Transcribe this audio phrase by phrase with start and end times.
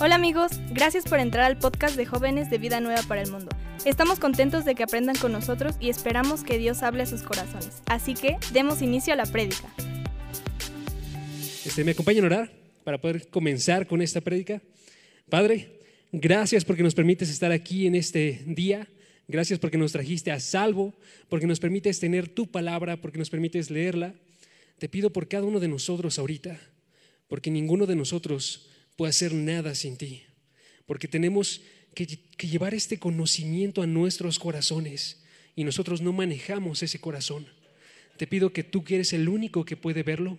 [0.00, 3.48] Hola amigos, gracias por entrar al podcast de jóvenes de Vida Nueva para el Mundo.
[3.84, 7.82] Estamos contentos de que aprendan con nosotros y esperamos que Dios hable a sus corazones.
[7.86, 9.72] Así que demos inicio a la prédica.
[11.64, 12.52] Este, ¿Me acompañan a orar
[12.82, 14.60] para poder comenzar con esta prédica?
[15.28, 15.80] Padre,
[16.10, 18.88] gracias porque nos permites estar aquí en este día.
[19.28, 20.94] Gracias porque nos trajiste a salvo,
[21.28, 24.14] porque nos permites tener tu palabra, porque nos permites leerla.
[24.78, 26.58] Te pido por cada uno de nosotros ahorita,
[27.28, 28.68] porque ninguno de nosotros
[29.06, 30.22] hacer nada sin ti,
[30.86, 31.62] porque tenemos
[31.94, 35.22] que, que llevar este conocimiento a nuestros corazones
[35.54, 37.46] y nosotros no manejamos ese corazón.
[38.16, 40.38] Te pido que tú que eres el único que puede verlo,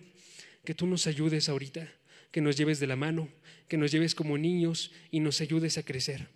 [0.64, 1.92] que tú nos ayudes ahorita,
[2.30, 3.28] que nos lleves de la mano,
[3.68, 6.28] que nos lleves como niños y nos ayudes a crecer.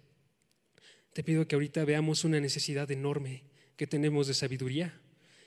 [1.13, 3.43] Te pido que ahorita veamos una necesidad enorme
[3.77, 5.01] que tenemos de sabiduría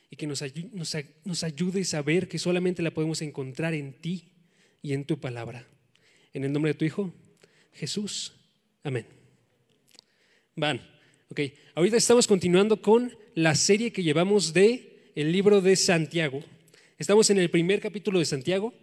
[0.09, 0.41] y que nos
[1.43, 4.33] ayudes a ver que solamente la podemos encontrar en ti
[4.81, 5.67] y en tu palabra.
[6.33, 7.13] En el nombre de tu Hijo,
[7.73, 8.33] Jesús.
[8.83, 9.05] Amén.
[10.55, 10.81] Van.
[11.29, 11.41] Ok,
[11.75, 16.43] ahorita estamos continuando con la serie que llevamos de el libro de Santiago.
[16.97, 18.73] Estamos en el primer capítulo de Santiago,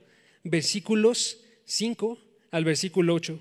[0.45, 2.19] versículos 5
[2.50, 3.41] al versículo 8.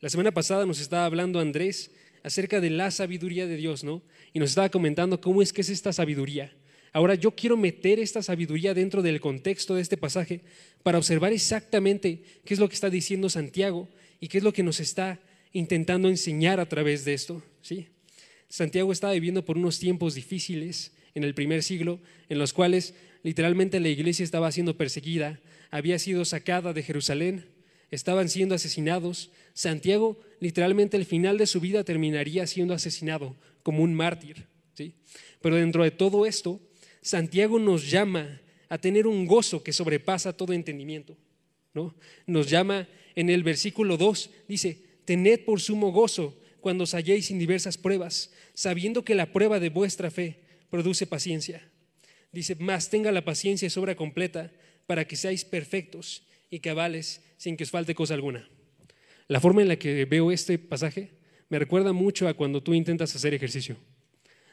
[0.00, 1.90] La semana pasada nos estaba hablando Andrés
[2.22, 4.02] acerca de la sabiduría de Dios, ¿no?
[4.34, 6.54] Y nos estaba comentando cómo es que es esta sabiduría.
[6.92, 10.40] Ahora yo quiero meter esta sabiduría dentro del contexto de este pasaje
[10.82, 13.88] para observar exactamente qué es lo que está diciendo Santiago
[14.20, 15.20] y qué es lo que nos está
[15.52, 17.42] intentando enseñar a través de esto.
[17.62, 17.88] ¿sí?
[18.48, 23.80] Santiago estaba viviendo por unos tiempos difíciles en el primer siglo, en los cuales literalmente
[23.80, 27.46] la iglesia estaba siendo perseguida, había sido sacada de Jerusalén,
[27.90, 29.30] estaban siendo asesinados.
[29.52, 34.46] Santiago literalmente al final de su vida terminaría siendo asesinado como un mártir.
[34.74, 34.94] ¿sí?
[35.40, 36.60] Pero dentro de todo esto,
[37.08, 41.16] Santiago nos llama a tener un gozo que sobrepasa todo entendimiento.
[41.72, 41.94] ¿no?
[42.26, 47.38] Nos llama en el versículo 2, dice, tened por sumo gozo cuando os halléis en
[47.38, 51.66] diversas pruebas, sabiendo que la prueba de vuestra fe produce paciencia.
[52.30, 54.52] Dice, más tenga la paciencia sobra completa
[54.86, 58.50] para que seáis perfectos y cabales sin que os falte cosa alguna.
[59.28, 61.12] La forma en la que veo este pasaje
[61.48, 63.78] me recuerda mucho a cuando tú intentas hacer ejercicio.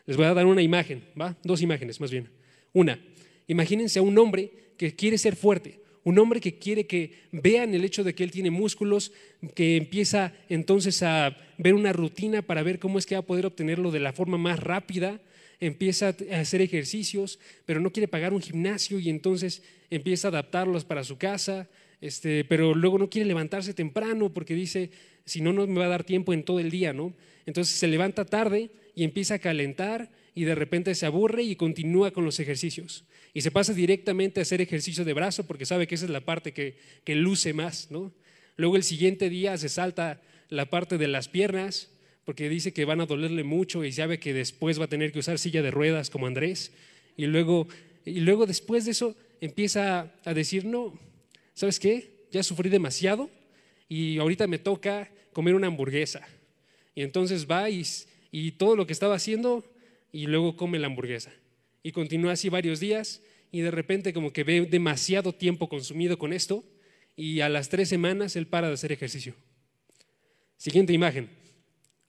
[0.06, 1.36] Les voy a dar una imagen, ¿va?
[1.44, 2.30] Dos imágenes más bien.
[2.76, 3.00] Una,
[3.48, 7.86] imagínense a un hombre que quiere ser fuerte, un hombre que quiere que vean el
[7.86, 9.14] hecho de que él tiene músculos,
[9.56, 13.46] que empieza entonces a ver una rutina para ver cómo es que va a poder
[13.46, 15.22] obtenerlo de la forma más rápida,
[15.62, 20.84] empieza a hacer ejercicios, pero no quiere pagar un gimnasio y entonces empieza a adaptarlos
[20.84, 21.70] para su casa,
[22.06, 24.92] este, pero luego no quiere levantarse temprano porque dice,
[25.26, 27.14] si no, no me va a dar tiempo en todo el día, ¿no?
[27.48, 32.12] Entonces se levanta tarde y empieza a calentar y de repente se aburre y continúa
[32.12, 33.06] con los ejercicios.
[33.34, 36.22] Y se pasa directamente a hacer ejercicio de brazo porque sabe que esa es la
[36.22, 38.12] parte que, que luce más, ¿no?
[38.56, 41.90] Luego el siguiente día se salta la parte de las piernas
[42.24, 45.20] porque dice que van a dolerle mucho y sabe que después va a tener que
[45.20, 46.72] usar silla de ruedas como Andrés.
[47.18, 47.68] Y luego,
[48.06, 51.00] y luego después de eso empieza a decir, no,
[51.56, 52.28] ¿sabes qué?
[52.32, 53.30] Ya sufrí demasiado
[53.90, 56.22] y ahorita me toca comer una hamburguesa.
[56.94, 57.84] Y entonces va y,
[58.58, 59.66] todo lo que estaba haciendo
[60.12, 61.34] y luego come la hamburguesa.
[61.82, 63.22] Y continúa así varios días
[63.52, 66.64] y de repente como que ve demasiado tiempo consumido con esto
[67.16, 69.36] y a las tres semanas él para de hacer ejercicio.
[70.58, 71.30] Siguiente imagen.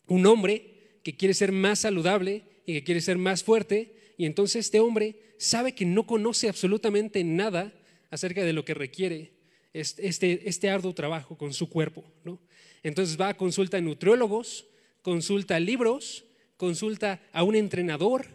[0.07, 4.67] Un hombre que quiere ser más saludable y que quiere ser más fuerte y entonces
[4.67, 7.73] este hombre sabe que no conoce absolutamente nada
[8.11, 9.36] acerca de lo que requiere
[9.81, 12.05] este, este arduo trabajo con su cuerpo.
[12.25, 12.39] ¿no?
[12.83, 14.67] Entonces va a consulta a nutriólogos,
[15.03, 16.25] consulta libros,
[16.57, 18.27] consulta a un entrenador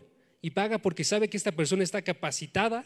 [0.42, 2.86] y paga porque sabe que esta persona está capacitada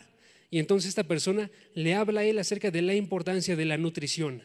[0.50, 4.44] y entonces esta persona le habla a él acerca de la importancia de la nutrición,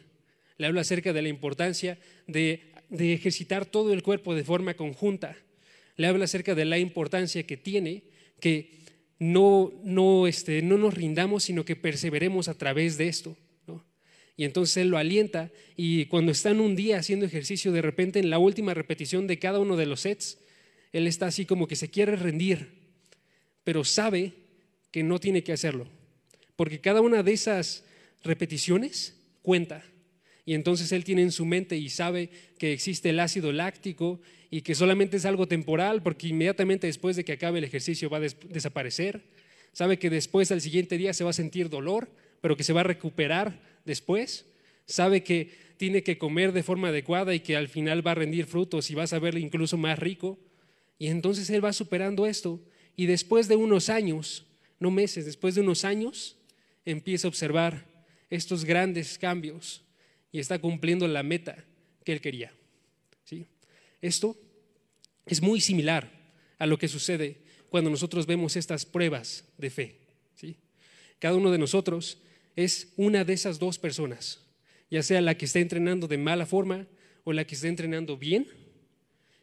[0.57, 5.37] le habla acerca de la importancia de, de ejercitar todo el cuerpo de forma conjunta,
[5.95, 8.03] le habla acerca de la importancia que tiene
[8.39, 8.81] que
[9.19, 13.37] no, no, este, no nos rindamos, sino que perseveremos a través de esto.
[14.37, 18.19] Y entonces él lo alienta y cuando está en un día haciendo ejercicio, de repente
[18.19, 20.39] en la última repetición de cada uno de los sets,
[20.93, 22.69] él está así como que se quiere rendir,
[23.63, 24.33] pero sabe
[24.91, 25.87] que no tiene que hacerlo,
[26.55, 27.85] porque cada una de esas
[28.23, 29.83] repeticiones cuenta.
[30.45, 34.19] Y entonces él tiene en su mente y sabe que existe el ácido láctico
[34.49, 38.17] y que solamente es algo temporal porque inmediatamente después de que acabe el ejercicio va
[38.17, 39.21] a desaparecer.
[39.71, 42.09] Sabe que después al siguiente día se va a sentir dolor,
[42.41, 44.45] pero que se va a recuperar después.
[44.85, 48.45] Sabe que tiene que comer de forma adecuada y que al final va a rendir
[48.45, 50.39] frutos y va a verle incluso más rico.
[50.99, 52.59] Y entonces él va superando esto
[52.95, 54.45] y después de unos años,
[54.79, 56.37] no meses, después de unos años,
[56.85, 57.87] empieza a observar
[58.29, 59.83] estos grandes cambios
[60.31, 61.65] y está cumpliendo la meta
[62.03, 62.53] que él quería.
[63.23, 63.47] ¿sí?
[64.01, 64.37] Esto
[65.25, 66.11] es muy similar
[66.57, 69.99] a lo que sucede cuando nosotros vemos estas pruebas de fe.
[70.35, 70.57] ¿sí?
[71.19, 72.19] Cada uno de nosotros
[72.55, 74.39] es una de esas dos personas,
[74.89, 76.87] ya sea la que está entrenando de mala forma
[77.23, 78.47] o la que está entrenando bien.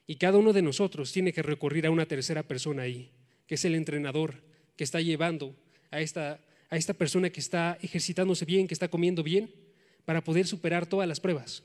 [0.06, 3.10] Y cada uno de nosotros tiene que recurrir a una tercera persona ahí,
[3.46, 4.43] que es el entrenador
[4.76, 5.55] que está llevando
[5.90, 6.40] a esta,
[6.70, 9.50] a esta persona que está ejercitándose bien, que está comiendo bien,
[10.04, 11.62] para poder superar todas las pruebas.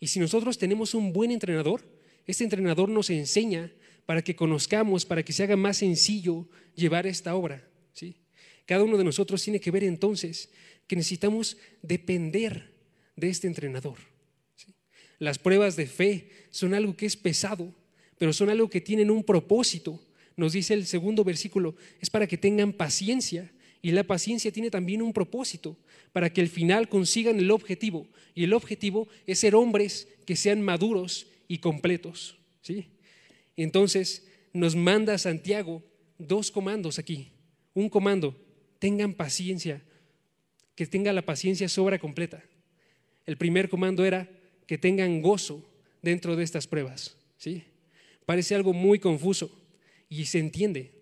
[0.00, 1.82] Y si nosotros tenemos un buen entrenador,
[2.26, 3.72] este entrenador nos enseña
[4.06, 7.66] para que conozcamos, para que se haga más sencillo llevar esta obra.
[8.66, 10.50] Cada uno de nosotros tiene que ver entonces
[10.86, 12.74] que necesitamos depender
[13.16, 13.98] de este entrenador.
[15.18, 17.74] Las pruebas de fe son algo que es pesado,
[18.18, 20.00] pero son algo que tienen un propósito.
[20.36, 23.50] Nos dice el segundo versículo, es para que tengan paciencia.
[23.80, 25.76] Y la paciencia tiene también un propósito,
[26.12, 28.08] para que al final consigan el objetivo.
[28.34, 32.38] Y el objetivo es ser hombres que sean maduros y completos.
[32.62, 32.86] ¿sí?
[33.56, 35.82] Entonces nos manda Santiago
[36.18, 37.32] dos comandos aquí.
[37.74, 38.40] Un comando,
[38.84, 39.80] tengan paciencia,
[40.74, 42.44] que tenga la paciencia sobra completa.
[43.24, 44.28] El primer comando era
[44.66, 45.64] que tengan gozo
[46.02, 47.16] dentro de estas pruebas.
[47.38, 47.64] ¿sí?
[48.26, 49.50] Parece algo muy confuso
[50.10, 50.92] y se entiende.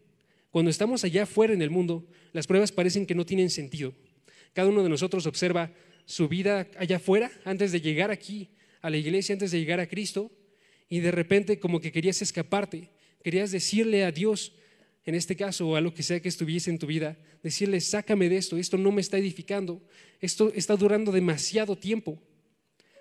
[0.52, 3.93] Cuando estamos allá afuera en el mundo, las pruebas parecen que no tienen sentido.
[4.52, 5.73] Cada uno de nosotros observa
[6.05, 8.50] su vida allá afuera antes de llegar aquí
[8.81, 10.31] a la iglesia, antes de llegar a Cristo,
[10.88, 12.90] y de repente como que querías escaparte,
[13.25, 14.52] querías decirle a Dios,
[15.04, 18.28] en este caso, o a lo que sea que estuviese en tu vida, decirle, sácame
[18.28, 19.82] de esto, esto no me está edificando,
[20.20, 22.22] esto está durando demasiado tiempo.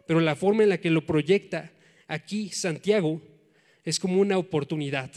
[0.07, 1.71] Pero la forma en la que lo proyecta
[2.07, 3.21] aquí Santiago
[3.83, 5.11] es como una oportunidad,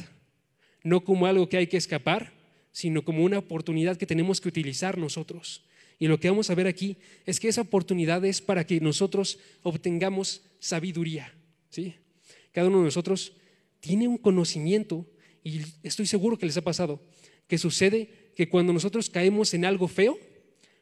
[0.83, 2.33] no como algo que hay que escapar,
[2.71, 5.65] sino como una oportunidad que tenemos que utilizar nosotros.
[5.99, 9.39] Y lo que vamos a ver aquí es que esa oportunidad es para que nosotros
[9.63, 11.33] obtengamos sabiduría.
[11.71, 11.95] ¿sí?
[12.53, 13.33] Cada uno de nosotros
[13.81, 15.07] tiene un conocimiento,
[15.45, 17.01] y estoy seguro que les ha pasado,
[17.47, 20.19] que sucede que cuando nosotros caemos en algo feo,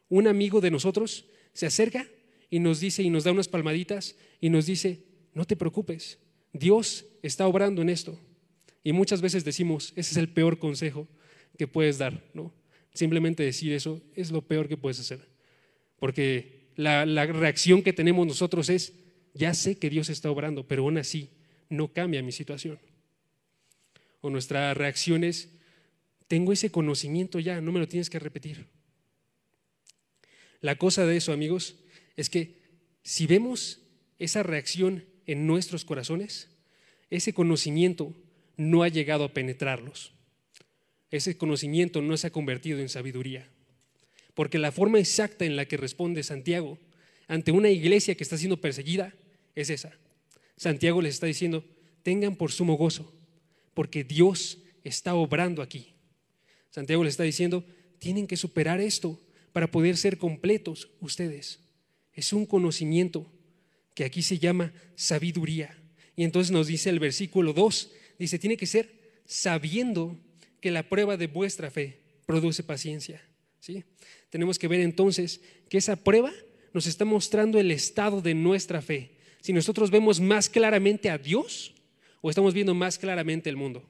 [0.09, 2.07] un amigo de nosotros se acerca
[2.49, 5.05] y nos dice y nos da unas palmaditas y nos dice,
[5.35, 6.19] no te preocupes,
[6.53, 8.19] Dios está obrando en esto.
[8.85, 11.09] Y muchas veces decimos, ese es el peor consejo
[11.59, 12.53] que puedes dar, ¿no?
[12.95, 15.21] Simplemente decir eso es lo peor que puedes hacer.
[15.99, 18.93] Porque la, reacción que tenemos nosotros es,
[19.35, 21.31] ya sé que Dios está obrando, pero aún así
[21.69, 22.79] no cambia mi situación.
[24.23, 25.51] O nuestra reacción es,
[26.29, 28.69] tengo ese conocimiento ya, no me lo tienes que repetir.
[30.63, 31.77] La cosa de eso, amigos,
[32.17, 32.63] es que
[33.03, 33.83] si vemos
[34.19, 36.49] esa reacción en nuestros corazones,
[37.11, 38.15] ese conocimiento
[38.57, 40.15] no ha llegado a penetrarlos
[41.13, 43.47] ese conocimiento no se ha convertido en sabiduría.
[44.35, 46.79] Porque la forma exacta en la que responde Santiago
[47.29, 49.15] ante una iglesia que está siendo perseguida
[49.55, 49.93] es esa.
[50.57, 51.65] Santiago les está diciendo,
[52.03, 53.13] tengan por sumo gozo,
[53.75, 55.95] porque Dios está obrando aquí.
[56.71, 57.65] Santiago les está diciendo,
[57.99, 59.21] tienen que superar esto
[59.53, 61.61] para poder ser completos ustedes.
[62.13, 63.31] Es un conocimiento
[63.95, 65.79] que aquí se llama sabiduría.
[66.17, 68.91] Y entonces nos dice el versículo 2, dice, tiene que ser
[69.25, 70.19] sabiendo
[70.61, 73.23] que la prueba de vuestra fe produce paciencia.
[73.61, 73.85] ¿sí?
[74.31, 76.33] Tenemos que ver entonces que esa prueba
[76.73, 79.17] nos está mostrando el estado de nuestra fe.
[79.41, 81.75] Si nosotros vemos más claramente a Dios
[82.23, 83.85] o estamos viendo más claramente el mundo.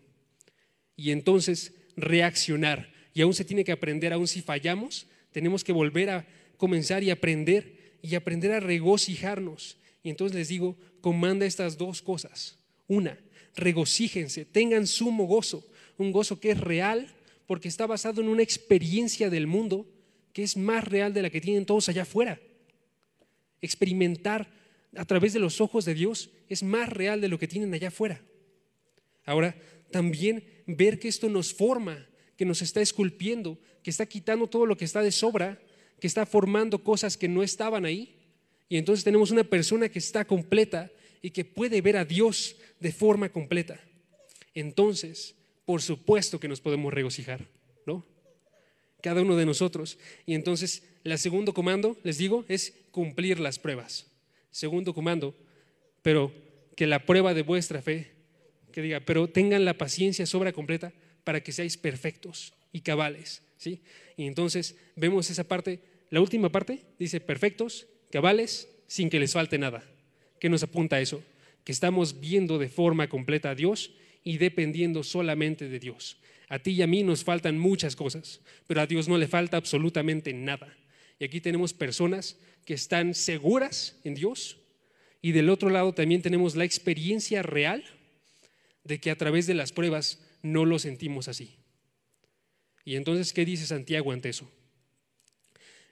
[0.97, 2.93] Y entonces reaccionar.
[3.15, 7.11] Y aún se tiene que aprender, aún si fallamos, tenemos que volver a comenzar y
[7.11, 9.77] aprender y aprender a regocijarnos.
[10.03, 12.59] Y entonces les digo, comanda estas dos cosas.
[12.89, 13.17] Una,
[13.55, 15.65] regocíjense, tengan sumo gozo
[15.99, 17.09] un gozo que es real
[17.47, 19.87] porque está basado en una experiencia del mundo
[20.33, 22.41] que es más real de la que tienen todos allá afuera.
[23.61, 24.51] Experimentar
[24.97, 27.89] a través de los ojos de Dios es más real de lo que tienen allá
[27.89, 28.23] afuera.
[29.25, 29.57] Ahora,
[29.91, 34.77] también ver que esto nos forma, que nos está esculpiendo, que está quitando todo lo
[34.77, 35.61] que está de sobra,
[36.01, 38.17] que está formando cosas que no estaban ahí.
[38.69, 42.93] Y entonces tenemos una persona que está completa y que puede ver a Dios de
[42.93, 43.81] forma completa.
[44.55, 47.47] Entonces, por supuesto que nos podemos regocijar,
[47.87, 48.05] ¿no?
[49.01, 49.99] Cada uno de nosotros.
[50.27, 54.12] Y entonces, el segundo comando, les digo, es cumplir las pruebas.
[54.53, 55.35] Segundo comando,
[56.03, 56.33] pero
[56.77, 58.13] que la prueba de vuestra fe,
[58.71, 60.93] que diga, pero tengan la paciencia sobra completa
[61.25, 63.83] para que seáis perfectos y cabales, ¿sí?
[64.17, 65.81] Y entonces vemos esa parte,
[66.11, 69.85] la última parte dice perfectos, cabales, sin que les falte nada.
[70.39, 71.23] ¿Qué nos apunta a eso?
[71.65, 73.93] Que estamos viendo de forma completa a Dios
[74.25, 76.19] y dependiendo solamente de Dios.
[76.49, 79.57] A ti y a mí nos faltan muchas cosas, pero a Dios no le falta
[79.57, 80.77] absolutamente nada.
[81.23, 84.59] Y aquí tenemos personas que están seguras en Dios
[85.21, 87.85] Y del otro lado también tenemos la experiencia real
[88.83, 91.55] de que a través de las pruebas no lo sentimos así.
[92.85, 94.51] Y entonces, ¿qué dice Santiago ante eso?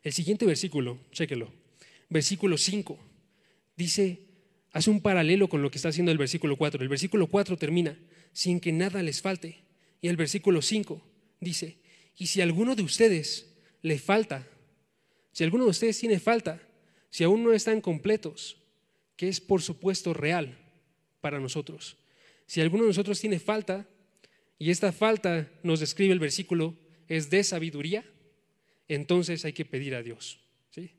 [0.03, 1.53] El siguiente versículo, chéquelo,
[2.09, 2.99] versículo 5,
[3.77, 4.27] dice,
[4.73, 6.83] hace un paralelo con lo que está haciendo el versículo 4.
[6.83, 7.97] El versículo 4 termina,
[8.33, 9.63] sin que nada les falte.
[10.03, 11.01] Y el versículo 5
[11.39, 11.79] dice,
[12.17, 14.45] y si alguno de ustedes le falta,
[15.33, 16.61] si alguno de ustedes tiene falta,
[17.11, 18.57] si aún no están completos,
[19.17, 20.59] que es por supuesto real
[21.21, 21.97] para nosotros.
[22.47, 23.87] Si alguno de nosotros tiene falta,
[24.59, 26.77] y esta falta nos describe el versículo,
[27.09, 28.05] es de sabiduría,
[28.89, 30.41] entonces hay que pedir a Dios.
[30.71, 30.91] ¿sí?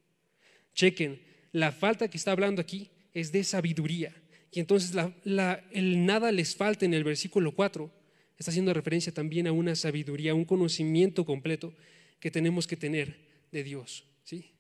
[0.74, 1.22] Chequen,
[1.52, 4.16] la falta que está hablando aquí es de sabiduría.
[4.52, 4.96] Y entonces
[5.26, 8.02] el nada les falta en el versículo 4
[8.42, 11.74] está haciendo referencia también a una sabiduría, un conocimiento completo
[12.20, 13.20] que tenemos que tener
[13.52, 14.04] de Dios.
[14.24, 14.52] ¿Sí?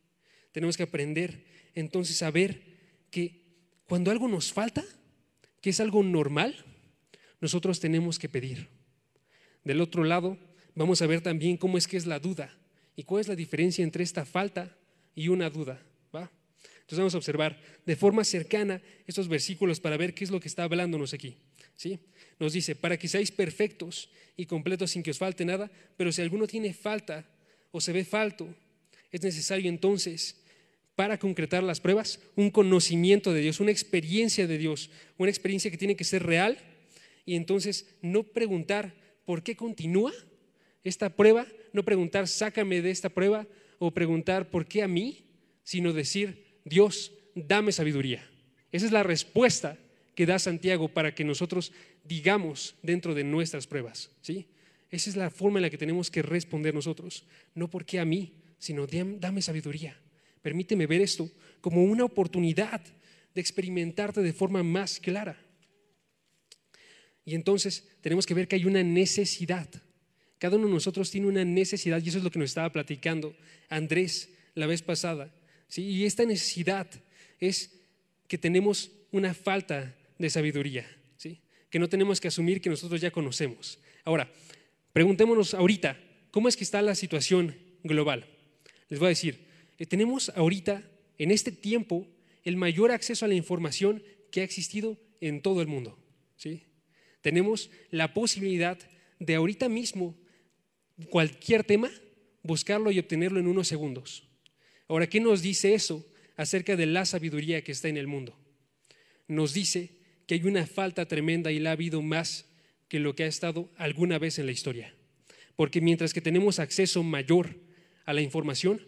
[0.51, 2.61] Tenemos que aprender entonces a ver
[3.09, 3.41] que
[3.87, 4.83] cuando algo nos falta,
[5.61, 6.55] que es algo normal,
[7.39, 8.67] nosotros tenemos que pedir.
[9.63, 10.37] Del otro lado,
[10.75, 12.57] vamos a ver también cómo es que es la duda
[12.95, 14.75] y cuál es la diferencia entre esta falta
[15.15, 15.81] y una duda.
[16.15, 16.31] ¿va?
[16.91, 20.47] Entonces vamos a observar de forma cercana estos versículos para ver qué es lo que
[20.47, 21.37] está hablándonos aquí.
[21.75, 21.99] ¿sí?
[22.39, 26.21] Nos dice, para que seáis perfectos y completos sin que os falte nada, pero si
[26.21, 27.29] alguno tiene falta
[27.71, 28.53] o se ve falto,
[29.11, 30.41] es necesario entonces
[30.95, 35.77] para concretar las pruebas, un conocimiento de Dios, una experiencia de Dios, una experiencia que
[35.77, 36.57] tiene que ser real
[37.25, 38.93] y entonces no preguntar
[39.25, 40.11] ¿por qué continúa
[40.83, 41.47] esta prueba?
[41.73, 43.47] No preguntar, sácame de esta prueba
[43.79, 45.25] o preguntar, ¿por qué a mí?
[45.63, 48.27] Sino decir, Dios, dame sabiduría.
[48.71, 49.77] Esa es la respuesta
[50.15, 51.71] que da Santiago para que nosotros
[52.03, 54.11] digamos dentro de nuestras pruebas.
[54.21, 54.47] ¿sí?
[54.89, 57.25] Esa es la forma en la que tenemos que responder nosotros.
[57.55, 59.97] No por qué a mí, sino dame sabiduría.
[60.43, 61.27] Permíteme ver esto
[61.61, 62.79] como una oportunidad
[63.33, 65.35] de experimentarte de forma más clara.
[67.25, 69.67] Y entonces tenemos que ver que hay una necesidad.
[70.37, 73.35] Cada uno de nosotros tiene una necesidad y eso es lo que nos estaba platicando
[73.67, 75.33] Andrés la vez pasada.
[75.67, 75.81] ¿sí?
[75.81, 76.87] Y esta necesidad
[77.39, 77.79] es
[78.27, 80.85] que tenemos una falta de sabiduría,
[81.17, 81.41] ¿sí?
[81.71, 83.79] que no tenemos que asumir que nosotros ya conocemos.
[84.03, 84.31] Ahora,
[84.93, 85.97] preguntémonos ahorita,
[86.29, 88.27] ¿cómo es que está la situación global?
[88.91, 89.39] Les voy a decir,
[89.79, 90.83] eh, tenemos ahorita,
[91.17, 92.05] en este tiempo,
[92.43, 95.97] el mayor acceso a la información que ha existido en todo el mundo.
[96.35, 96.63] ¿sí?
[97.21, 98.77] Tenemos la posibilidad
[99.17, 100.17] de ahorita mismo,
[101.09, 101.89] cualquier tema,
[102.43, 104.27] buscarlo y obtenerlo en unos segundos.
[104.89, 106.05] Ahora, ¿qué nos dice eso
[106.35, 108.37] acerca de la sabiduría que está en el mundo?
[109.29, 109.91] Nos dice
[110.27, 112.45] que hay una falta tremenda y la ha habido más
[112.89, 114.93] que lo que ha estado alguna vez en la historia.
[115.55, 117.55] Porque mientras que tenemos acceso mayor
[118.05, 118.81] a la información,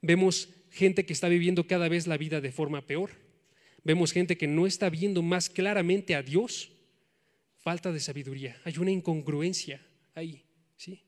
[0.00, 3.10] vemos gente que está viviendo cada vez la vida de forma peor.
[3.84, 6.72] Vemos gente que no está viendo más claramente a Dios
[7.62, 9.80] falta de sabiduría, hay una incongruencia
[10.14, 10.42] ahí,
[10.76, 11.00] ¿sí?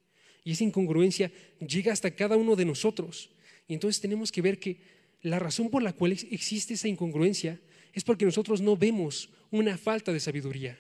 [0.45, 3.31] Y esa incongruencia llega hasta cada uno de nosotros.
[3.67, 4.79] Y entonces tenemos que ver que
[5.23, 7.59] la razón por la cual existe esa incongruencia
[7.93, 10.79] es porque nosotros no vemos una falta de sabiduría.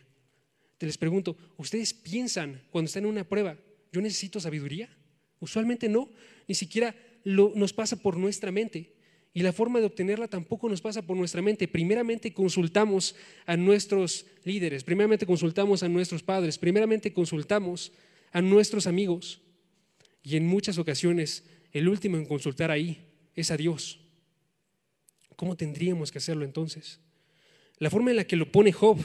[0.78, 3.56] Te les pregunto, ¿ustedes piensan cuando están en una prueba,
[3.90, 4.90] yo necesito sabiduría?
[5.44, 6.10] Usualmente no,
[6.48, 8.94] ni siquiera lo, nos pasa por nuestra mente.
[9.34, 11.68] Y la forma de obtenerla tampoco nos pasa por nuestra mente.
[11.68, 13.14] Primeramente consultamos
[13.46, 17.92] a nuestros líderes, primeramente consultamos a nuestros padres, primeramente consultamos
[18.32, 19.42] a nuestros amigos.
[20.22, 24.00] Y en muchas ocasiones el último en consultar ahí es a Dios.
[25.36, 27.00] ¿Cómo tendríamos que hacerlo entonces?
[27.78, 28.98] La forma en la que lo pone Job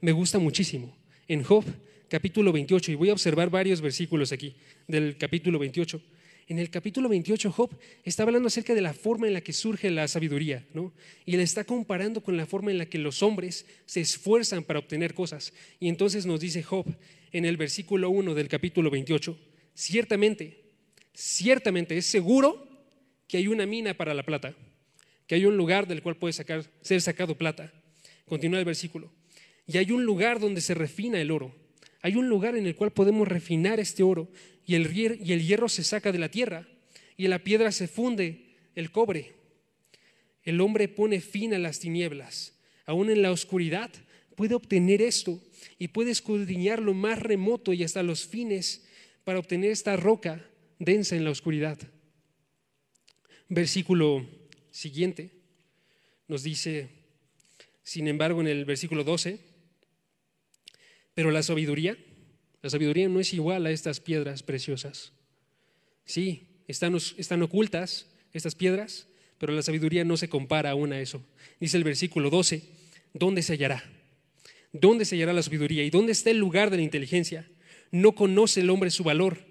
[0.00, 0.96] me gusta muchísimo.
[1.28, 1.64] En Job
[2.08, 4.56] capítulo 28, y voy a observar varios versículos aquí
[4.86, 6.00] del capítulo 28
[6.46, 7.70] en el capítulo 28 Job
[8.02, 10.92] está hablando acerca de la forma en la que surge la sabiduría, ¿no?
[11.24, 14.78] Y él está comparando con la forma en la que los hombres se esfuerzan para
[14.78, 15.54] obtener cosas.
[15.80, 16.84] Y entonces nos dice Job
[17.32, 19.38] en el versículo 1 del capítulo 28,
[19.74, 20.64] ciertamente,
[21.14, 22.68] ciertamente es seguro
[23.26, 24.54] que hay una mina para la plata,
[25.26, 27.72] que hay un lugar del cual puede ser sacado plata.
[28.26, 29.10] Continúa el versículo.
[29.66, 31.54] Y hay un lugar donde se refina el oro.
[32.04, 34.28] Hay un lugar en el cual podemos refinar este oro
[34.66, 36.68] y el, y el hierro se saca de la tierra
[37.16, 39.32] y en la piedra se funde el cobre.
[40.42, 42.60] El hombre pone fin a las tinieblas.
[42.84, 43.90] Aún en la oscuridad
[44.36, 45.40] puede obtener esto
[45.78, 48.86] y puede escudriñar lo más remoto y hasta los fines
[49.24, 50.46] para obtener esta roca
[50.78, 51.78] densa en la oscuridad.
[53.48, 54.28] Versículo
[54.70, 55.30] siguiente
[56.28, 56.90] nos dice,
[57.82, 59.53] sin embargo, en el versículo 12,
[61.14, 61.96] pero la sabiduría
[62.64, 65.12] la sabiduría no es igual a estas piedras preciosas.
[66.06, 69.06] Sí, están, están ocultas estas piedras,
[69.36, 71.22] pero la sabiduría no se compara aún a eso.
[71.60, 72.62] Dice el versículo 12,
[73.12, 73.84] ¿dónde se hallará?
[74.72, 75.84] ¿Dónde se hallará la sabiduría?
[75.84, 77.46] ¿Y dónde está el lugar de la inteligencia?
[77.90, 79.44] No conoce el hombre su valor,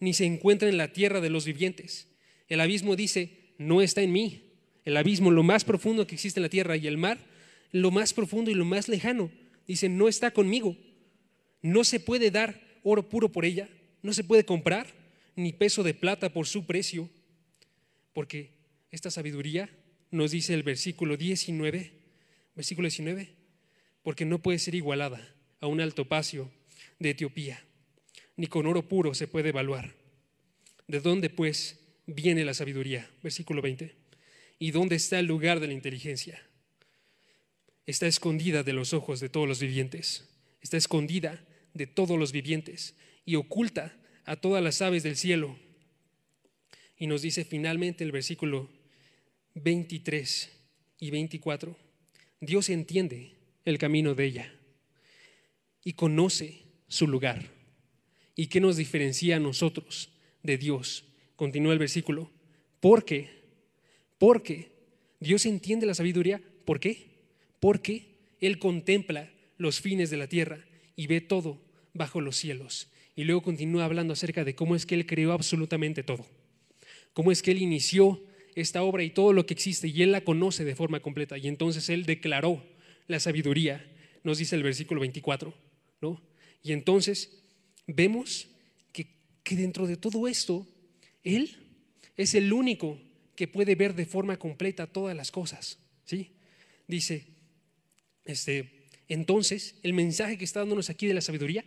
[0.00, 2.08] ni se encuentra en la tierra de los vivientes.
[2.48, 4.54] El abismo dice, no está en mí.
[4.86, 7.18] El abismo, lo más profundo que existe en la tierra, y el mar,
[7.72, 9.30] lo más profundo y lo más lejano,
[9.66, 10.78] dice, no está conmigo.
[11.64, 13.70] No se puede dar oro puro por ella,
[14.02, 14.86] no se puede comprar
[15.34, 17.08] ni peso de plata por su precio,
[18.12, 18.50] porque
[18.90, 19.70] esta sabiduría
[20.10, 21.90] nos dice el versículo 19,
[22.54, 23.30] versículo 19,
[24.02, 25.26] porque no puede ser igualada
[25.58, 26.52] a un altopacio
[26.98, 27.64] de Etiopía,
[28.36, 29.94] ni con oro puro se puede evaluar.
[30.86, 33.10] ¿De dónde pues viene la sabiduría?
[33.22, 33.96] Versículo 20.
[34.58, 36.46] ¿Y dónde está el lugar de la inteligencia?
[37.86, 40.28] Está escondida de los ojos de todos los vivientes,
[40.60, 41.42] está escondida
[41.74, 45.58] de todos los vivientes y oculta a todas las aves del cielo.
[46.96, 48.70] Y nos dice finalmente el versículo
[49.54, 50.50] 23
[51.00, 51.76] y 24,
[52.40, 54.54] Dios entiende el camino de ella
[55.82, 57.50] y conoce su lugar.
[58.36, 60.10] ¿Y qué nos diferencia a nosotros
[60.42, 61.04] de Dios?
[61.36, 62.30] Continúa el versículo.
[62.80, 63.30] Porque,
[64.18, 64.72] porque
[65.20, 66.42] Dios entiende la sabiduría.
[66.64, 67.08] ¿Por qué?
[67.60, 70.64] Porque Él contempla los fines de la tierra
[70.96, 71.63] y ve todo
[71.94, 72.88] bajo los cielos.
[73.16, 76.26] Y luego continúa hablando acerca de cómo es que Él creó absolutamente todo.
[77.12, 78.20] Cómo es que Él inició
[78.56, 81.38] esta obra y todo lo que existe y Él la conoce de forma completa.
[81.38, 82.62] Y entonces Él declaró
[83.06, 83.84] la sabiduría,
[84.24, 85.54] nos dice el versículo 24.
[86.00, 86.20] ¿no?
[86.62, 87.42] Y entonces
[87.86, 88.48] vemos
[88.92, 89.06] que,
[89.42, 90.66] que dentro de todo esto,
[91.22, 91.56] Él
[92.16, 92.98] es el único
[93.36, 95.78] que puede ver de forma completa todas las cosas.
[96.04, 96.32] ¿sí?
[96.88, 97.26] Dice,
[98.24, 101.64] este, entonces, el mensaje que está dándonos aquí de la sabiduría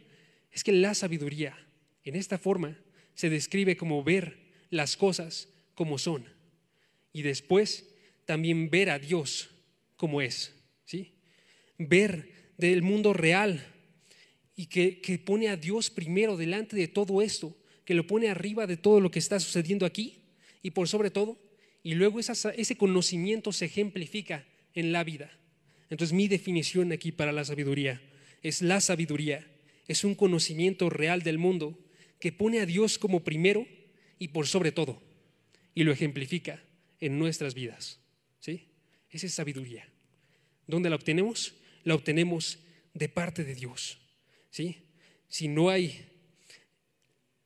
[0.51, 1.57] es que la sabiduría,
[2.03, 2.77] en esta forma,
[3.13, 4.37] se describe como ver
[4.69, 6.25] las cosas como son
[7.13, 7.87] y después
[8.25, 9.49] también ver a Dios
[9.95, 10.53] como es,
[10.85, 11.15] ¿sí?
[11.77, 13.65] Ver del mundo real
[14.55, 18.67] y que, que pone a Dios primero delante de todo esto, que lo pone arriba
[18.67, 20.19] de todo lo que está sucediendo aquí
[20.61, 21.39] y por sobre todo,
[21.83, 25.31] y luego ese conocimiento se ejemplifica en la vida.
[25.89, 28.01] Entonces mi definición aquí para la sabiduría
[28.43, 29.47] es la sabiduría
[29.87, 31.77] es un conocimiento real del mundo
[32.19, 33.67] que pone a Dios como primero
[34.19, 35.01] y por sobre todo
[35.73, 36.63] y lo ejemplifica
[36.99, 37.99] en nuestras vidas.
[38.39, 38.65] ¿Sí?
[39.11, 39.87] Esa es sabiduría.
[40.65, 41.53] ¿Dónde la obtenemos?
[41.83, 42.59] La obtenemos
[42.93, 43.99] de parte de Dios.
[44.49, 44.83] ¿Sí?
[45.27, 46.05] Si no hay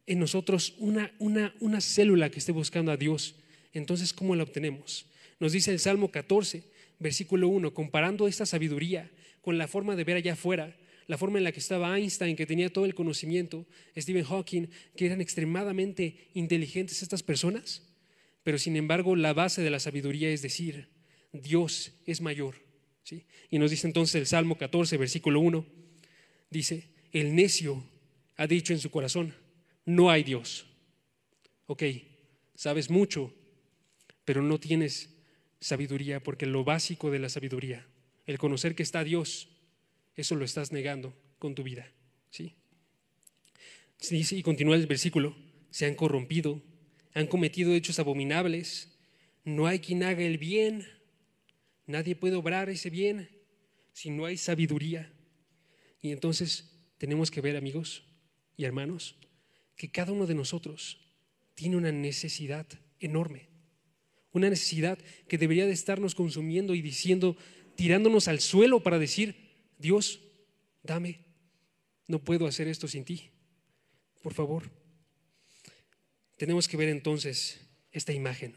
[0.06, 3.36] en nosotros una, una, una célula que esté buscando a Dios,
[3.74, 5.06] entonces ¿cómo la obtenemos?
[5.40, 6.64] Nos dice el Salmo 14,
[7.00, 10.76] versículo 1, comparando esta sabiduría con la forma de ver allá afuera,
[11.12, 15.08] la forma en la que estaba Einstein, que tenía todo el conocimiento, Stephen Hawking, que
[15.08, 17.84] eran extremadamente inteligentes estas personas,
[18.44, 20.88] pero sin embargo la base de la sabiduría es decir,
[21.34, 22.56] Dios es mayor.
[23.04, 23.26] ¿sí?
[23.50, 25.66] Y nos dice entonces el Salmo 14, versículo 1,
[26.50, 27.84] dice, el necio
[28.38, 29.36] ha dicho en su corazón,
[29.84, 30.66] no hay Dios.
[31.66, 31.84] Ok,
[32.56, 33.34] sabes mucho,
[34.24, 35.10] pero no tienes
[35.60, 37.86] sabiduría, porque lo básico de la sabiduría,
[38.26, 39.50] el conocer que está Dios,
[40.16, 41.92] eso lo estás negando con tu vida.
[42.30, 42.56] ¿sí?
[44.10, 45.36] Y continúa el versículo,
[45.70, 46.62] se han corrompido,
[47.14, 48.98] han cometido hechos abominables,
[49.44, 50.88] no hay quien haga el bien,
[51.86, 53.30] nadie puede obrar ese bien
[53.94, 55.12] si no hay sabiduría.
[56.02, 58.04] Y entonces tenemos que ver, amigos
[58.58, 59.18] y hermanos,
[59.76, 61.00] que cada uno de nosotros
[61.56, 62.66] tiene una necesidad
[63.00, 63.50] enorme,
[64.32, 64.98] una necesidad
[65.28, 67.38] que debería de estarnos consumiendo y diciendo,
[67.76, 69.51] tirándonos al suelo para decir,
[69.82, 70.22] Dios,
[70.84, 71.20] dame,
[72.08, 73.32] no puedo hacer esto sin ti,
[74.22, 74.70] por favor.
[76.38, 77.60] Tenemos que ver entonces
[77.92, 78.56] esta imagen.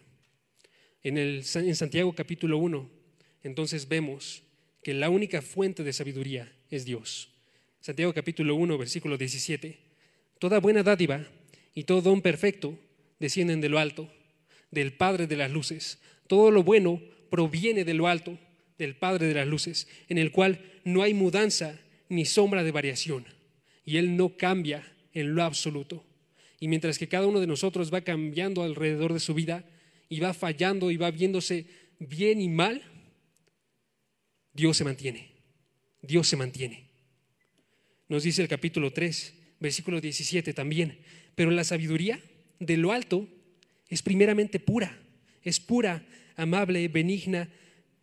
[1.03, 2.91] En, el, en Santiago capítulo 1,
[3.43, 4.43] entonces vemos
[4.83, 7.31] que la única fuente de sabiduría es Dios.
[7.81, 9.79] Santiago capítulo 1, versículo 17.
[10.39, 11.27] Toda buena dádiva
[11.75, 12.79] y todo don perfecto
[13.19, 14.11] descienden de lo alto,
[14.71, 16.01] del Padre de las luces.
[16.27, 18.39] Todo lo bueno proviene de lo alto,
[18.79, 23.27] del Padre de las luces, en el cual no hay mudanza ni sombra de variación,
[23.85, 26.05] y Él no cambia en lo absoluto.
[26.61, 29.65] Y mientras que cada uno de nosotros va cambiando alrededor de su vida
[30.09, 31.67] y va fallando y va viéndose
[31.99, 32.83] bien y mal,
[34.53, 35.33] Dios se mantiene.
[36.01, 36.89] Dios se mantiene.
[38.09, 41.01] Nos dice el capítulo 3, versículo 17 también.
[41.35, 42.21] Pero la sabiduría
[42.61, 43.29] de lo alto
[43.89, 44.99] es primeramente pura,
[45.43, 47.49] es pura, amable, benigna,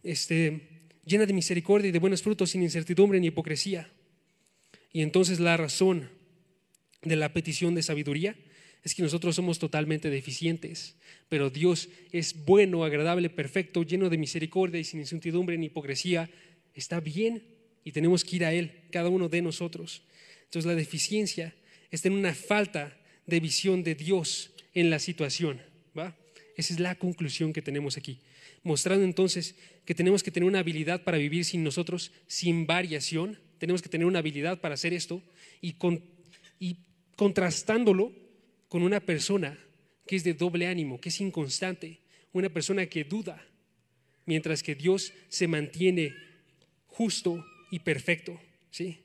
[0.04, 0.71] este,
[1.06, 3.90] llena de misericordia y de buenos frutos, sin incertidumbre ni hipocresía.
[4.94, 6.10] Y entonces la razón
[7.02, 8.36] de la petición de sabiduría
[8.84, 10.96] es que nosotros somos totalmente deficientes,
[11.30, 16.30] pero Dios es bueno, agradable, perfecto, lleno de misericordia y sin incertidumbre ni hipocresía.
[16.74, 17.44] Está bien
[17.84, 20.02] y tenemos que ir a Él, cada uno de nosotros.
[20.46, 21.54] Entonces la deficiencia
[21.92, 25.62] está en una falta de visión de Dios en la situación.
[26.58, 28.20] Esa es la conclusión que tenemos aquí.
[28.64, 33.40] Mostrando entonces que tenemos que tener una habilidad para vivir sin nosotros, sin variación.
[33.58, 35.22] Tenemos que tener una habilidad para hacer esto
[35.62, 35.76] y,
[37.16, 38.14] contrastándolo
[38.68, 39.58] con una persona
[40.08, 42.00] que es de doble ánimo, que es inconstante,
[42.34, 43.46] una persona que duda,
[44.26, 46.14] mientras que Dios se mantiene
[46.88, 48.40] justo y perfecto.
[48.72, 49.00] ¿sí?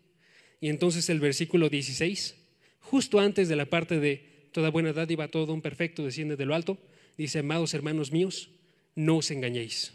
[0.61, 2.35] Y entonces el versículo 16,
[2.81, 6.55] justo antes de la parte de toda buena dádiva, todo un perfecto desciende de lo
[6.55, 6.79] alto,
[7.17, 8.51] dice, amados hermanos míos,
[8.95, 9.93] no os engañéis,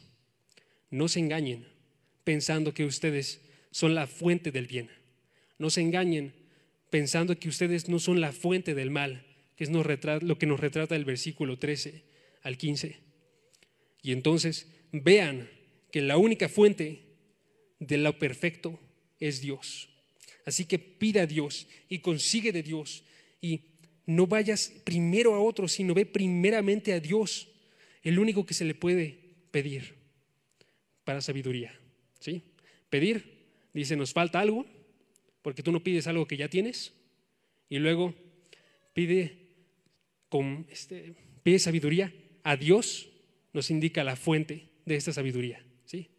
[0.90, 1.68] no se engañen
[2.24, 4.90] pensando que ustedes son la fuente del bien,
[5.58, 6.34] no se engañen
[6.90, 10.96] pensando que ustedes no son la fuente del mal, que es lo que nos retrata
[10.96, 12.04] el versículo 13
[12.44, 13.00] al 15.
[14.04, 15.50] Y entonces vean
[15.92, 17.04] que la única fuente
[17.80, 18.80] de lo perfecto
[19.20, 19.90] es Dios.
[20.46, 23.04] Así que pida a Dios y consigue de Dios
[23.40, 23.71] y
[24.06, 27.48] no vayas primero a otro, sino ve primeramente a Dios,
[28.04, 29.20] el único que se le puede
[29.52, 29.96] pedir
[31.04, 31.74] para sabiduría.
[32.20, 32.42] ¿sí?
[32.90, 34.66] Pedir, dice, nos falta algo,
[35.42, 36.94] porque tú no pides algo que ya tienes,
[37.70, 38.14] y luego
[38.94, 39.38] pide,
[40.30, 43.10] con, este, pide sabiduría a Dios,
[43.54, 45.64] nos indica la fuente de esta sabiduría.
[45.86, 46.10] ¿sí?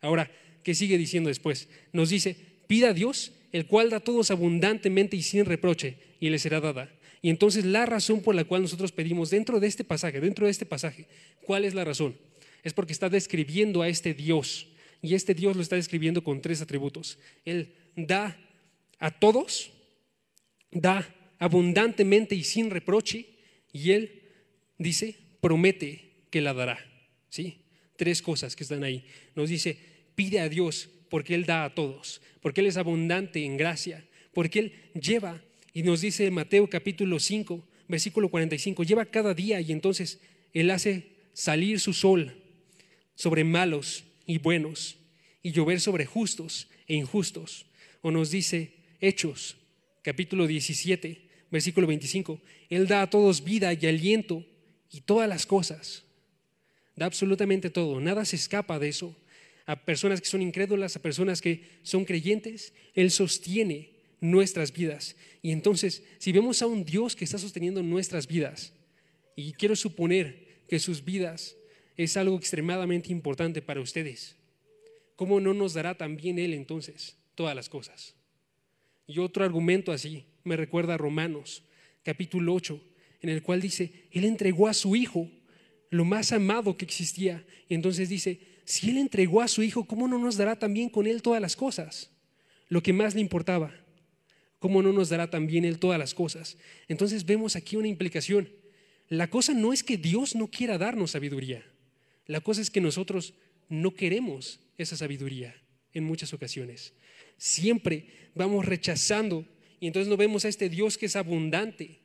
[0.00, 0.30] Ahora,
[0.62, 1.68] ¿qué sigue diciendo después?
[1.92, 2.36] Nos dice,
[2.66, 6.60] pida a Dios el cual da a todos abundantemente y sin reproche, y le será
[6.60, 6.90] dada.
[7.22, 10.52] Y entonces la razón por la cual nosotros pedimos dentro de este pasaje, dentro de
[10.52, 11.06] este pasaje,
[11.44, 12.16] ¿cuál es la razón?
[12.62, 14.68] Es porque está describiendo a este Dios,
[15.02, 17.18] y este Dios lo está describiendo con tres atributos.
[17.44, 18.36] Él da
[18.98, 19.70] a todos,
[20.70, 23.26] da abundantemente y sin reproche,
[23.72, 24.22] y Él
[24.76, 26.78] dice, promete que la dará.
[27.28, 27.62] ¿Sí?
[27.96, 29.04] Tres cosas que están ahí.
[29.34, 29.78] Nos dice,
[30.14, 34.58] pide a Dios porque Él da a todos, porque Él es abundante en gracia, porque
[34.58, 35.42] Él lleva,
[35.78, 40.18] y nos dice Mateo capítulo 5, versículo 45, lleva cada día y entonces
[40.52, 42.34] Él hace salir su sol
[43.14, 44.96] sobre malos y buenos
[45.40, 47.66] y llover sobre justos e injustos.
[48.00, 49.56] O nos dice Hechos
[50.02, 54.44] capítulo 17, versículo 25, Él da a todos vida y aliento
[54.90, 56.02] y todas las cosas.
[56.96, 59.14] Da absolutamente todo, nada se escapa de eso
[59.64, 65.16] a personas que son incrédulas, a personas que son creyentes, Él sostiene nuestras vidas.
[65.42, 68.72] Y entonces, si vemos a un Dios que está sosteniendo nuestras vidas,
[69.36, 71.56] y quiero suponer que sus vidas
[71.96, 74.36] es algo extremadamente importante para ustedes,
[75.16, 78.14] ¿cómo no nos dará también Él entonces todas las cosas?
[79.06, 81.62] Y otro argumento así me recuerda a Romanos
[82.02, 82.80] capítulo 8,
[83.20, 85.30] en el cual dice, Él entregó a su Hijo
[85.90, 87.44] lo más amado que existía.
[87.68, 91.06] Y entonces dice, si Él entregó a su Hijo, ¿cómo no nos dará también con
[91.06, 92.10] Él todas las cosas?
[92.68, 93.74] Lo que más le importaba.
[94.58, 96.56] ¿Cómo no nos dará también Él todas las cosas?
[96.88, 98.48] Entonces vemos aquí una implicación.
[99.08, 101.64] La cosa no es que Dios no quiera darnos sabiduría.
[102.26, 103.34] La cosa es que nosotros
[103.68, 105.54] no queremos esa sabiduría
[105.92, 106.92] en muchas ocasiones.
[107.36, 109.44] Siempre vamos rechazando
[109.80, 112.00] y entonces no vemos a este Dios que es abundante,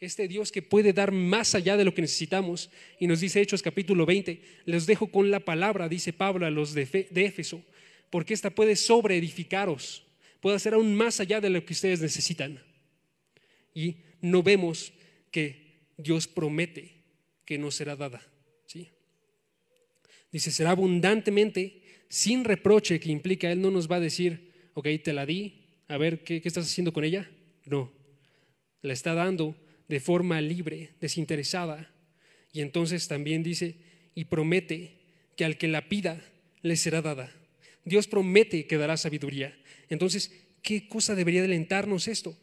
[0.00, 2.70] este Dios que puede dar más allá de lo que necesitamos.
[3.00, 6.74] Y nos dice Hechos capítulo 20, les dejo con la palabra, dice Pablo a los
[6.74, 7.62] de, Éfeso,
[8.10, 10.04] porque esta puede sobreedificaros,
[10.44, 12.62] puede hacer aún más allá de lo que ustedes necesitan.
[13.72, 14.92] Y no vemos
[15.30, 17.02] que Dios promete
[17.46, 18.20] que nos será dada.
[18.66, 18.90] ¿sí?
[20.30, 21.80] Dice, será abundantemente,
[22.10, 25.96] sin reproche, que implica, Él no nos va a decir, ok, te la di, a
[25.96, 27.30] ver, ¿qué, qué estás haciendo con ella?
[27.64, 27.90] No,
[28.82, 29.56] la está dando
[29.88, 31.90] de forma libre, desinteresada.
[32.52, 33.76] Y entonces también dice,
[34.14, 34.98] y promete
[35.36, 36.22] que al que la pida
[36.60, 37.32] le será dada.
[37.86, 39.56] Dios promete que dará sabiduría.
[39.94, 40.30] Entonces,
[40.62, 42.36] ¿qué cosa debería alentarnos esto?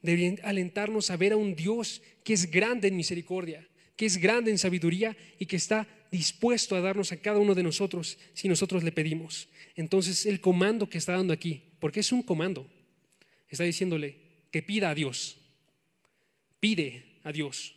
[0.00, 3.66] Debería alentarnos a ver a un Dios que es grande en misericordia,
[3.96, 7.64] que es grande en sabiduría y que está dispuesto a darnos a cada uno de
[7.64, 9.48] nosotros si nosotros le pedimos.
[9.74, 12.70] Entonces, el comando que está dando aquí, porque es un comando,
[13.48, 14.16] está diciéndole
[14.52, 15.38] que pida a Dios
[16.60, 17.74] pide a Dios.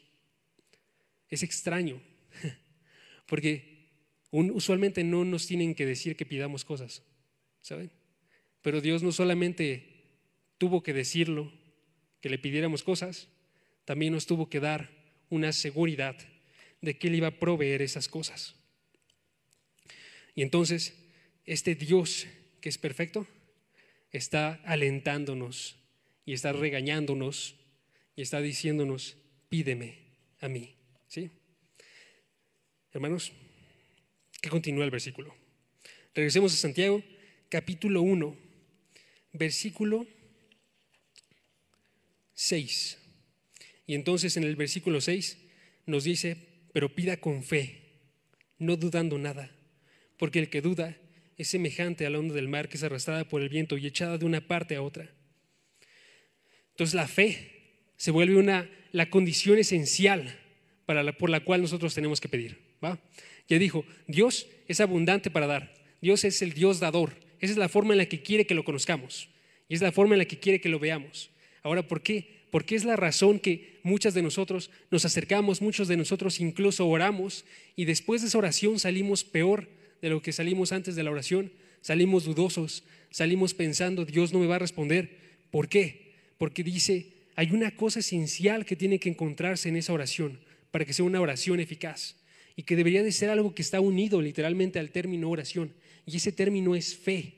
[1.30, 2.02] Es extraño,
[3.26, 3.90] porque
[4.32, 7.04] usualmente no nos tienen que decir que pidamos cosas,
[7.62, 7.92] ¿saben?
[8.62, 10.06] Pero Dios no solamente
[10.58, 11.52] tuvo que decirlo,
[12.22, 13.30] que le pidiéramos cosas,
[13.86, 14.92] también nos tuvo que dar
[15.30, 16.16] una seguridad
[16.82, 18.56] de que Él iba a proveer esas cosas.
[20.36, 20.96] Y entonces,
[21.46, 22.28] este Dios
[22.62, 23.28] que es perfecto,
[24.12, 25.78] está alentándonos
[26.26, 27.56] y está regañándonos
[28.16, 29.18] y está diciéndonos,
[29.50, 29.98] pídeme
[30.40, 30.76] a mí.
[31.08, 31.32] ¿Sí?
[32.94, 33.34] Hermanos,
[34.42, 35.36] que continúa el versículo.
[36.14, 37.04] Regresemos a Santiago,
[37.50, 38.38] capítulo 1,
[39.34, 40.08] versículo
[42.34, 42.98] 6.
[43.88, 45.38] Y entonces en el versículo 6
[45.86, 46.38] nos dice,
[46.74, 48.00] pero pida con fe,
[48.58, 49.52] no dudando nada,
[50.18, 50.98] porque el que duda
[51.38, 54.18] es semejante a la onda del mar que es arrastrada por el viento y echada
[54.18, 55.10] de una parte a otra.
[56.72, 57.62] Entonces la fe
[57.98, 60.40] se vuelve una, la condición esencial
[60.86, 62.60] para la, por la cual nosotros tenemos que pedir.
[62.84, 63.00] ¿va?
[63.48, 67.70] Ya dijo, Dios es abundante para dar, Dios es el Dios dador, esa es la
[67.70, 69.28] forma en la que quiere que lo conozcamos
[69.68, 71.32] y es la forma en la que quiere que lo veamos.
[71.64, 72.42] Ahora, ¿por qué?
[72.52, 77.46] Porque es la razón que muchas de nosotros nos acercamos, muchos de nosotros incluso oramos
[77.76, 79.70] y después de esa oración salimos peor
[80.02, 81.52] de lo que salimos antes de la oración,
[81.82, 85.18] salimos dudosos, salimos pensando, Dios no me va a responder.
[85.52, 86.12] ¿Por qué?
[86.38, 90.40] Porque dice, hay una cosa esencial que tiene que encontrarse en esa oración
[90.72, 92.18] para que sea una oración eficaz
[92.56, 95.74] y que debería de ser algo que está unido literalmente al término oración
[96.12, 97.36] y ese término es fe.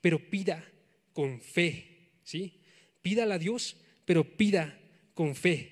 [0.00, 0.64] Pero pida
[1.12, 2.60] con fe, ¿sí?
[3.00, 4.78] Pídala a Dios, pero pida
[5.14, 5.70] con fe.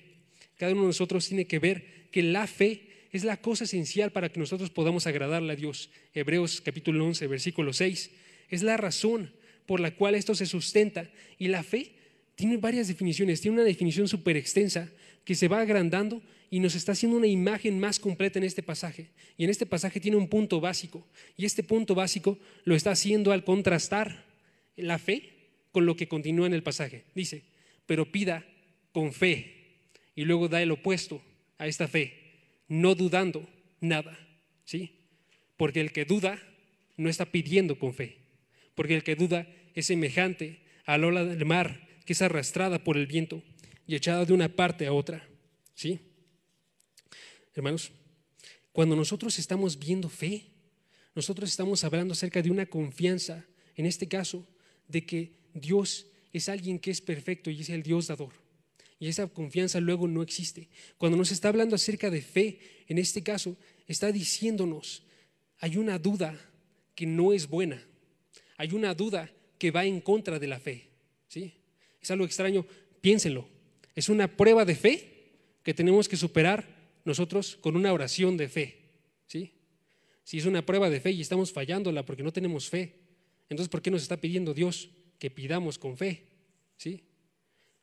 [0.57, 4.29] Cada uno de nosotros tiene que ver que la fe es la cosa esencial para
[4.29, 5.89] que nosotros podamos agradarle a Dios.
[6.13, 8.11] Hebreos capítulo 11, versículo 6.
[8.49, 9.31] Es la razón
[9.65, 11.09] por la cual esto se sustenta.
[11.37, 11.91] Y la fe
[12.35, 13.41] tiene varias definiciones.
[13.41, 14.89] Tiene una definición súper extensa
[15.25, 16.21] que se va agrandando
[16.53, 19.09] y nos está haciendo una imagen más completa en este pasaje.
[19.37, 21.03] Y en este pasaje tiene un punto básico.
[21.35, 24.23] Y este punto básico lo está haciendo al contrastar
[24.75, 25.31] la fe
[25.71, 27.05] con lo que continúa en el pasaje.
[27.15, 27.41] Dice,
[27.87, 28.45] pero pida
[28.91, 29.79] con fe.
[30.13, 31.23] Y luego da el opuesto
[31.57, 32.13] a esta fe,
[32.67, 33.49] no dudando
[33.81, 34.15] nada.
[34.63, 35.07] ¿Sí?
[35.57, 36.39] Porque el que duda
[36.97, 38.19] no está pidiendo con fe.
[38.75, 42.95] Porque el que duda es semejante a la ola del mar que es arrastrada por
[42.95, 43.41] el viento
[43.87, 45.27] y echada de una parte a otra.
[45.73, 46.12] ¿Sí?
[47.55, 47.91] Hermanos,
[48.71, 50.45] cuando nosotros estamos viendo fe,
[51.15, 54.47] nosotros estamos hablando acerca de una confianza, en este caso,
[54.87, 58.33] de que Dios es alguien que es perfecto y es el Dios dador.
[58.99, 60.69] Y esa confianza luego no existe.
[60.97, 63.55] Cuando nos está hablando acerca de fe, en este caso,
[63.87, 65.03] está diciéndonos,
[65.59, 66.39] hay una duda
[66.95, 67.85] que no es buena.
[68.57, 70.87] Hay una duda que va en contra de la fe.
[71.27, 71.53] ¿sí?
[72.01, 72.65] Es algo extraño,
[73.01, 73.47] piénsenlo.
[73.93, 75.09] Es una prueba de fe
[75.63, 76.67] que tenemos que superar
[77.05, 78.79] nosotros con una oración de fe.
[79.27, 79.53] ¿sí?
[80.23, 82.95] Si es una prueba de fe y estamos fallándola porque no tenemos fe,
[83.49, 84.89] entonces ¿por qué nos está pidiendo Dios
[85.19, 86.23] que pidamos con fe?
[86.77, 87.03] ¿Sí?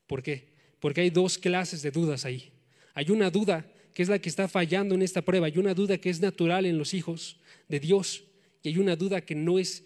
[0.06, 0.48] ¿Por qué?
[0.80, 2.50] Porque hay dos clases de dudas ahí.
[2.94, 5.98] Hay una duda que es la que está fallando en esta prueba, hay una duda
[5.98, 7.36] que es natural en los hijos
[7.68, 8.24] de Dios
[8.62, 9.84] y hay una duda que no es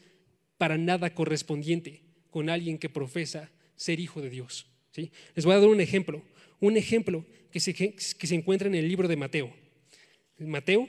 [0.59, 4.67] para nada correspondiente con alguien que profesa ser hijo de Dios.
[4.93, 5.11] ¿sí?
[5.35, 6.23] Les voy a dar un ejemplo,
[6.67, 9.53] un ejemplo que se, que se encuentra en el libro de Mateo.
[10.39, 10.89] Mateo,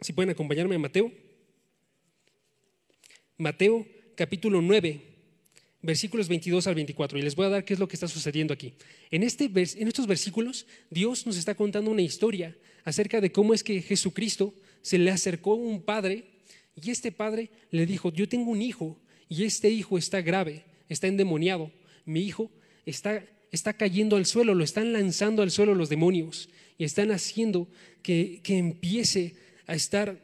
[0.00, 1.12] si pueden acompañarme a Mateo.
[3.36, 5.00] Mateo capítulo 9,
[5.80, 7.18] versículos 22 al 24.
[7.18, 8.74] Y les voy a dar qué es lo que está sucediendo aquí.
[9.10, 13.62] En, este, en estos versículos, Dios nos está contando una historia acerca de cómo es
[13.62, 16.24] que Jesucristo se le acercó a un padre
[16.74, 21.06] y este padre le dijo, yo tengo un hijo y este hijo está grave, está
[21.06, 21.70] endemoniado.
[22.04, 22.50] Mi hijo
[22.86, 27.68] está está cayendo al suelo, lo están lanzando al suelo los demonios y están haciendo
[28.02, 29.34] que, empiece
[29.66, 30.20] a estar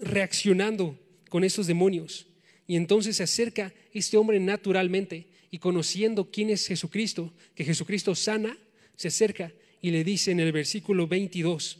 [0.00, 2.26] reaccionando con esos demonios.
[2.66, 8.56] Y entonces se acerca este hombre naturalmente y conociendo quién es Jesucristo, que Jesucristo sana,
[8.96, 11.78] se acerca y le dice en el versículo 22,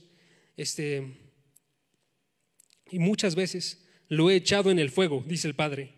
[0.57, 1.07] este,
[2.90, 5.92] y muchas veces lo he echado en el fuego, dice el Padre,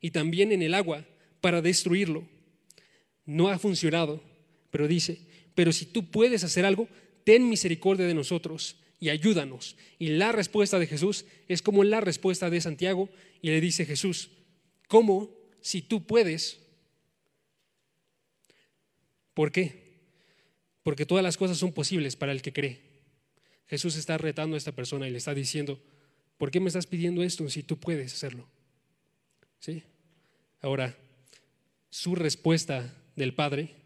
[0.00, 1.06] y también en el agua
[1.40, 2.26] para destruirlo.
[3.26, 4.22] No ha funcionado,
[4.70, 6.88] pero dice, pero si tú puedes hacer algo,
[7.24, 9.76] ten misericordia de nosotros y ayúdanos.
[9.98, 13.08] Y la respuesta de Jesús es como la respuesta de Santiago
[13.42, 14.30] y le dice Jesús,
[14.88, 15.30] ¿cómo
[15.60, 16.60] si tú puedes?
[19.34, 19.90] ¿Por qué?
[20.82, 22.90] Porque todas las cosas son posibles para el que cree.
[23.66, 25.80] Jesús está retando a esta persona y le está diciendo,
[26.36, 28.48] ¿por qué me estás pidiendo esto si tú puedes hacerlo?
[29.60, 29.82] ¿Sí?
[30.60, 30.96] Ahora,
[31.88, 33.79] su respuesta del Padre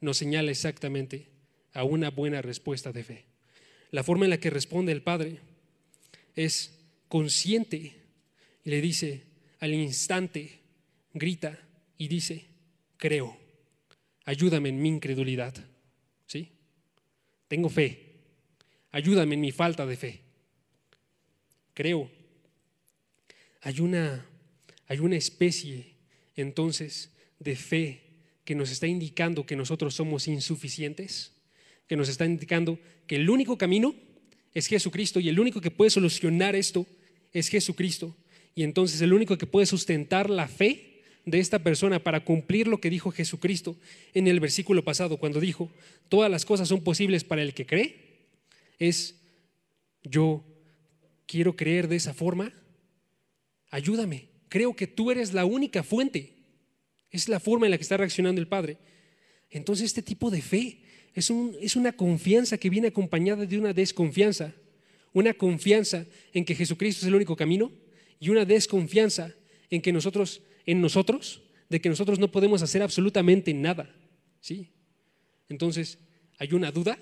[0.00, 1.28] nos señala exactamente
[1.72, 3.24] a una buena respuesta de fe.
[3.90, 5.38] La forma en la que responde el Padre
[6.36, 7.94] es consciente
[8.64, 9.24] y le dice
[9.60, 10.60] al instante,
[11.12, 11.58] grita
[11.96, 12.46] y dice,
[12.96, 13.36] creo,
[14.24, 15.54] ayúdame en mi incredulidad.
[16.26, 16.52] ¿Sí?
[17.48, 18.16] Tengo fe,
[18.92, 20.20] ayúdame en mi falta de fe.
[21.74, 22.10] Creo.
[23.62, 24.24] Hay una,
[24.86, 25.94] hay una especie
[26.36, 28.07] entonces de fe
[28.48, 31.32] que nos está indicando que nosotros somos insuficientes,
[31.86, 33.94] que nos está indicando que el único camino
[34.54, 36.86] es Jesucristo y el único que puede solucionar esto
[37.34, 38.16] es Jesucristo.
[38.54, 42.80] Y entonces el único que puede sustentar la fe de esta persona para cumplir lo
[42.80, 43.76] que dijo Jesucristo
[44.14, 45.70] en el versículo pasado, cuando dijo,
[46.08, 47.96] todas las cosas son posibles para el que cree,
[48.78, 49.14] es,
[50.04, 50.42] yo
[51.26, 52.54] quiero creer de esa forma,
[53.68, 56.37] ayúdame, creo que tú eres la única fuente,
[57.10, 58.78] es la forma en la que está reaccionando el Padre.
[59.50, 60.82] Entonces este tipo de fe
[61.14, 64.54] es, un, es una confianza que viene acompañada de una desconfianza,
[65.12, 67.72] una confianza en que Jesucristo es el único camino
[68.20, 69.34] y una desconfianza
[69.70, 73.94] en que nosotros, en nosotros, de que nosotros no podemos hacer absolutamente nada.
[74.40, 74.70] ¿sí?
[75.48, 75.98] Entonces,
[76.38, 76.98] ¿hay una duda?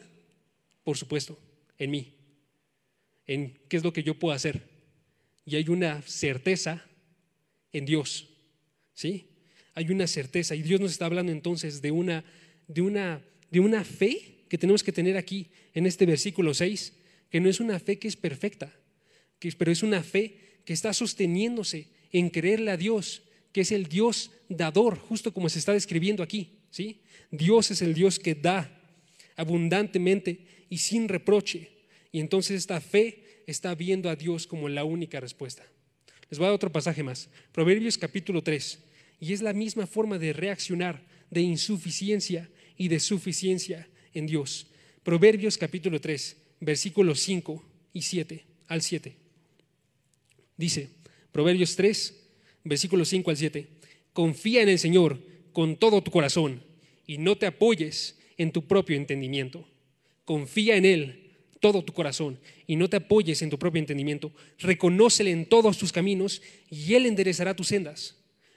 [0.84, 1.38] Por supuesto,
[1.78, 2.14] en mí,
[3.26, 4.62] en qué es lo que yo puedo hacer.
[5.44, 6.84] Y hay una certeza
[7.72, 8.28] en Dios.
[8.94, 9.28] ¿sí?
[9.76, 12.24] Hay una certeza y Dios nos está hablando entonces de una,
[12.66, 16.94] de una, de una fe que tenemos que tener aquí en este versículo 6,
[17.30, 18.74] que no es una fe que es perfecta,
[19.38, 23.86] que, pero es una fe que está sosteniéndose en creerle a Dios, que es el
[23.86, 26.58] Dios dador, justo como se está describiendo aquí.
[26.70, 27.02] ¿sí?
[27.30, 28.80] Dios es el Dios que da
[29.36, 31.68] abundantemente y sin reproche.
[32.12, 35.66] Y entonces esta fe está viendo a Dios como la única respuesta.
[36.30, 37.28] Les voy a dar otro pasaje más.
[37.52, 38.85] Proverbios capítulo 3.
[39.20, 44.68] Y es la misma forma de reaccionar de insuficiencia y de suficiencia en Dios.
[45.02, 49.16] Proverbios capítulo 3, versículos 5 y 7 al 7.
[50.56, 50.90] Dice,
[51.32, 52.28] Proverbios 3,
[52.64, 53.68] versículos 5 al 7,
[54.12, 55.20] confía en el Señor
[55.52, 56.62] con todo tu corazón
[57.06, 59.66] y no te apoyes en tu propio entendimiento.
[60.24, 64.32] Confía en Él todo tu corazón y no te apoyes en tu propio entendimiento.
[64.58, 68.15] Reconócele en todos tus caminos y Él enderezará tus sendas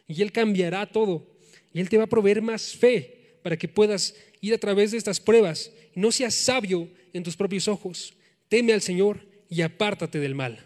[0.09, 1.25] y Él cambiará todo
[1.71, 4.97] y Él te va a proveer más fe para que puedas ir a través de
[4.97, 5.71] estas pruebas.
[5.95, 8.13] No seas sabio en tus propios ojos.
[8.49, 10.65] Teme al Señor y apártate del mal.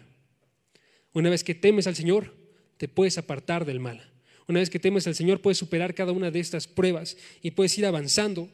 [1.12, 2.34] Una vez que temes al Señor,
[2.78, 4.10] te puedes apartar del mal.
[4.48, 7.76] Una vez que temes al Señor, puedes superar cada una de estas pruebas y puedes
[7.78, 8.48] ir avanzando.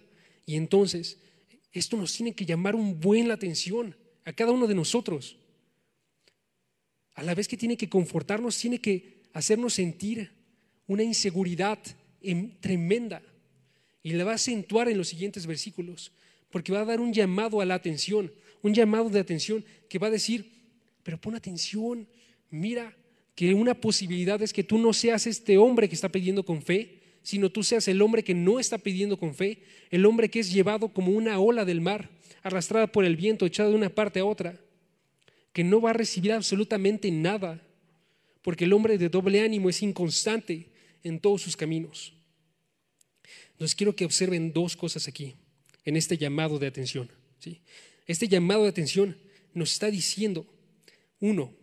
[0.44, 1.18] Y entonces,
[1.72, 5.36] esto nos tiene que llamar un buen la atención a cada uno de nosotros.
[7.14, 10.39] A la vez que tiene que confortarnos, tiene que hacernos sentir
[10.90, 11.78] una inseguridad
[12.58, 13.22] tremenda.
[14.02, 16.10] Y la va a acentuar en los siguientes versículos,
[16.50, 20.08] porque va a dar un llamado a la atención, un llamado de atención que va
[20.08, 20.50] a decir,
[21.04, 22.08] pero pon atención,
[22.50, 22.92] mira
[23.36, 26.98] que una posibilidad es que tú no seas este hombre que está pidiendo con fe,
[27.22, 30.52] sino tú seas el hombre que no está pidiendo con fe, el hombre que es
[30.52, 32.10] llevado como una ola del mar,
[32.42, 34.58] arrastrada por el viento, echada de una parte a otra,
[35.52, 37.62] que no va a recibir absolutamente nada,
[38.42, 40.69] porque el hombre de doble ánimo es inconstante
[41.02, 42.14] en todos sus caminos.
[43.52, 45.36] Entonces quiero que observen dos cosas aquí,
[45.84, 47.10] en este llamado de atención.
[47.38, 47.60] ¿sí?
[48.06, 49.16] Este llamado de atención
[49.54, 50.46] nos está diciendo,
[51.20, 51.54] uno,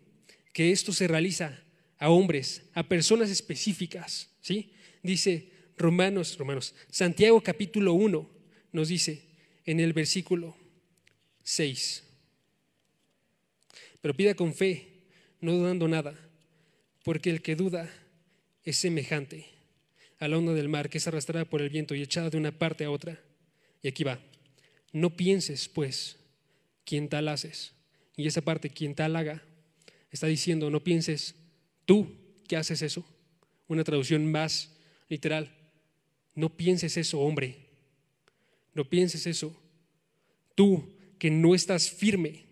[0.53, 1.63] que esto se realiza
[1.97, 4.71] a hombres, a personas específicas, ¿sí?
[5.03, 8.29] Dice Romanos, Romanos, Santiago capítulo 1
[8.71, 9.23] nos dice
[9.65, 10.55] en el versículo
[11.43, 12.03] 6.
[14.01, 15.03] Pero pida con fe,
[15.41, 16.17] no dudando nada,
[17.03, 17.91] porque el que duda
[18.67, 19.45] es semejante
[20.19, 22.51] a la onda del mar que es arrastrada por el viento y echada de una
[22.51, 23.17] parte a otra.
[23.81, 24.19] Y aquí va.
[24.91, 26.17] No pienses, pues,
[26.83, 27.71] quién tal haces.
[28.17, 29.41] Y esa parte, quien tal haga,
[30.11, 31.35] está diciendo, no pienses
[31.85, 32.13] tú
[32.45, 33.05] que haces eso.
[33.69, 34.75] Una traducción más
[35.07, 35.49] literal,
[36.35, 37.69] no pienses eso, hombre.
[38.73, 39.57] No pienses eso.
[40.55, 42.43] Tú que no estás firme.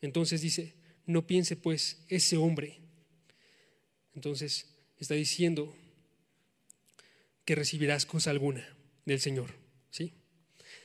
[0.00, 0.74] Entonces dice,
[1.06, 2.80] no piense pues ese hombre.
[4.16, 5.74] Entonces está diciendo
[7.44, 9.54] que recibirás cosa alguna del Señor.
[9.90, 10.12] ¿sí?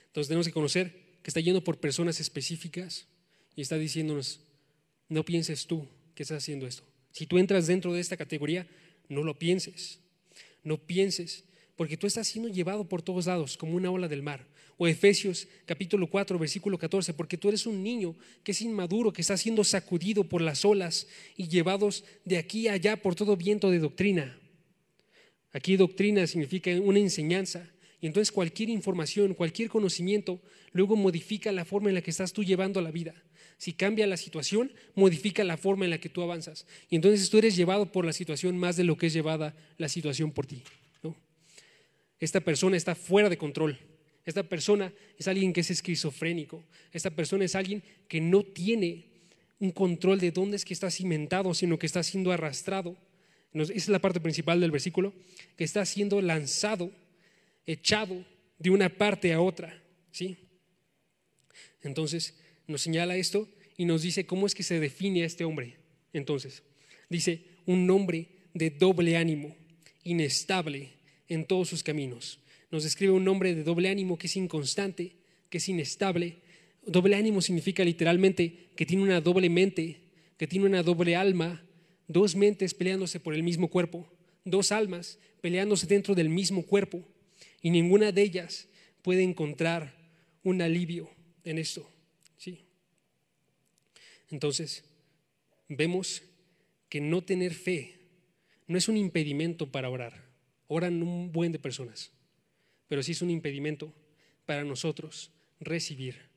[0.08, 3.08] Entonces tenemos que conocer que está yendo por personas específicas
[3.56, 4.41] y está diciéndonos,
[5.10, 6.84] no pienses tú que estás haciendo esto.
[7.12, 8.67] Si tú entras dentro de esta categoría,
[9.10, 9.99] no lo pienses.
[10.63, 11.43] No pienses,
[11.76, 14.46] porque tú estás siendo llevado por todos lados como una ola del mar.
[14.78, 19.22] O Efesios capítulo 4, versículo 14, porque tú eres un niño que es inmaduro, que
[19.22, 23.70] está siendo sacudido por las olas y llevados de aquí a allá por todo viento
[23.70, 24.38] de doctrina.
[25.52, 27.70] Aquí doctrina significa una enseñanza.
[28.02, 30.41] Y entonces cualquier información, cualquier conocimiento,
[30.74, 33.14] luego modifica la forma en la que estás tú llevando la vida.
[33.58, 36.66] Si cambia la situación, modifica la forma en la que tú avanzas.
[36.89, 39.88] Y entonces tú eres llevado por la situación más de lo que es llevada la
[39.88, 40.64] situación por ti.
[42.24, 43.78] Esta persona está fuera de control.
[44.26, 46.63] Esta persona es alguien que es esquizofrénico.
[46.93, 49.07] Esta persona es alguien que no tiene
[49.59, 52.95] un control de dónde es que está cimentado, sino que está siendo arrastrado.
[53.51, 55.13] Esa es la parte principal del versículo,
[55.57, 56.91] que está siendo lanzado,
[57.65, 58.26] echado
[58.57, 59.84] de una parte a otra.
[60.13, 60.38] ¿sí?
[61.82, 65.76] Entonces nos señala esto y nos dice cómo es que se define a este hombre.
[66.13, 66.63] Entonces,
[67.09, 69.53] dice, un hombre de doble ánimo,
[70.05, 71.03] inestable
[71.34, 72.40] en todos sus caminos.
[72.72, 75.16] Nos describe un hombre de doble ánimo que es inconstante,
[75.50, 76.38] que es inestable.
[76.86, 80.02] Doble ánimo significa literalmente que tiene una doble mente,
[80.38, 81.64] que tiene una doble alma,
[82.08, 84.12] dos mentes peleándose por el mismo cuerpo,
[84.44, 87.04] dos almas peleándose dentro del mismo cuerpo,
[87.62, 88.68] y ninguna de ellas
[89.02, 89.96] puede encontrar
[90.44, 91.10] un alivio
[91.44, 91.88] en esto.
[92.38, 92.60] ¿sí?
[94.30, 94.84] Entonces,
[95.68, 96.24] vemos
[96.90, 98.04] que no tener fe
[98.68, 100.33] no es un impedimento para orar.
[100.68, 102.11] Oran un buen de personas,
[102.88, 103.93] pero sí es un impedimento
[104.45, 106.30] para nosotros recibir,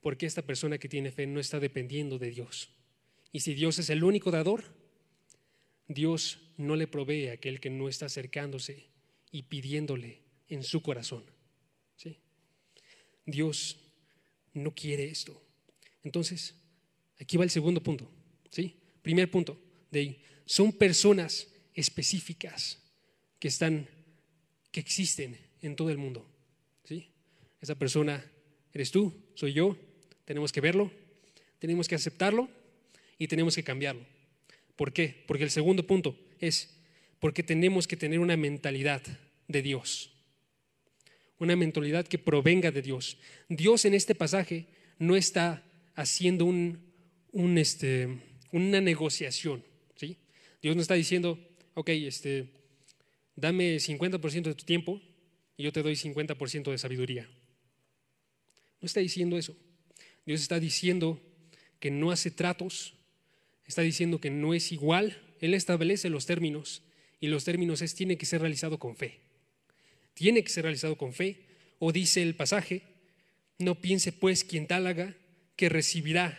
[0.00, 2.70] porque esta persona que tiene fe no está dependiendo de Dios.
[3.32, 4.64] Y si Dios es el único dador,
[5.88, 8.86] Dios no le provee a aquel que no está acercándose
[9.30, 11.24] y pidiéndole en su corazón.
[11.96, 12.18] ¿sí?
[13.26, 13.78] Dios
[14.52, 15.42] no quiere esto.
[16.02, 16.54] Entonces,
[17.18, 18.10] aquí va el segundo punto.
[18.50, 18.76] ¿sí?
[19.02, 19.60] Primer punto
[19.90, 20.22] de ahí.
[20.46, 22.83] Son personas específicas
[23.44, 23.86] que están,
[24.72, 26.26] que existen en todo el mundo.
[26.82, 27.10] ¿sí?
[27.60, 28.24] Esa persona
[28.72, 29.76] eres tú, soy yo,
[30.24, 30.90] tenemos que verlo,
[31.58, 32.48] tenemos que aceptarlo
[33.18, 34.06] y tenemos que cambiarlo.
[34.76, 35.24] ¿Por qué?
[35.26, 36.74] Porque el segundo punto es
[37.20, 39.02] porque tenemos que tener una mentalidad
[39.46, 40.10] de Dios.
[41.38, 43.18] Una mentalidad que provenga de Dios.
[43.50, 44.68] Dios en este pasaje
[44.98, 45.62] no está
[45.96, 48.08] haciendo un, este,
[48.52, 49.62] una negociación.
[49.96, 50.16] ¿sí?
[50.62, 51.38] Dios no está diciendo,
[51.74, 52.63] ok, este,
[53.36, 55.00] dame 50% de tu tiempo
[55.56, 57.28] y yo te doy 50% de sabiduría.
[58.80, 59.56] No está diciendo eso.
[60.26, 61.20] Dios está diciendo
[61.80, 62.94] que no hace tratos,
[63.66, 65.20] está diciendo que no es igual.
[65.40, 66.82] Él establece los términos
[67.20, 69.20] y los términos es tiene que ser realizado con fe.
[70.14, 71.46] Tiene que ser realizado con fe.
[71.78, 72.82] O dice el pasaje,
[73.58, 75.16] no piense pues quien tal haga
[75.56, 76.38] que recibirá,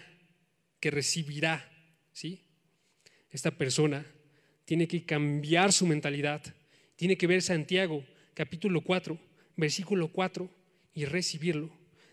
[0.80, 1.72] que recibirá,
[2.12, 2.42] ¿sí?
[3.30, 4.06] Esta persona
[4.66, 6.42] tiene que cambiar su mentalidad,
[6.96, 9.20] tiene que ver Santiago capítulo 4,
[9.58, 10.50] versículo 4
[10.94, 11.70] y recibirlo.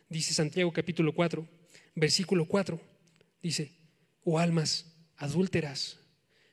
[0.09, 1.47] Dice Santiago capítulo 4,
[1.95, 2.81] versículo 4,
[3.43, 3.73] dice,
[4.25, 5.99] oh almas adúlteras,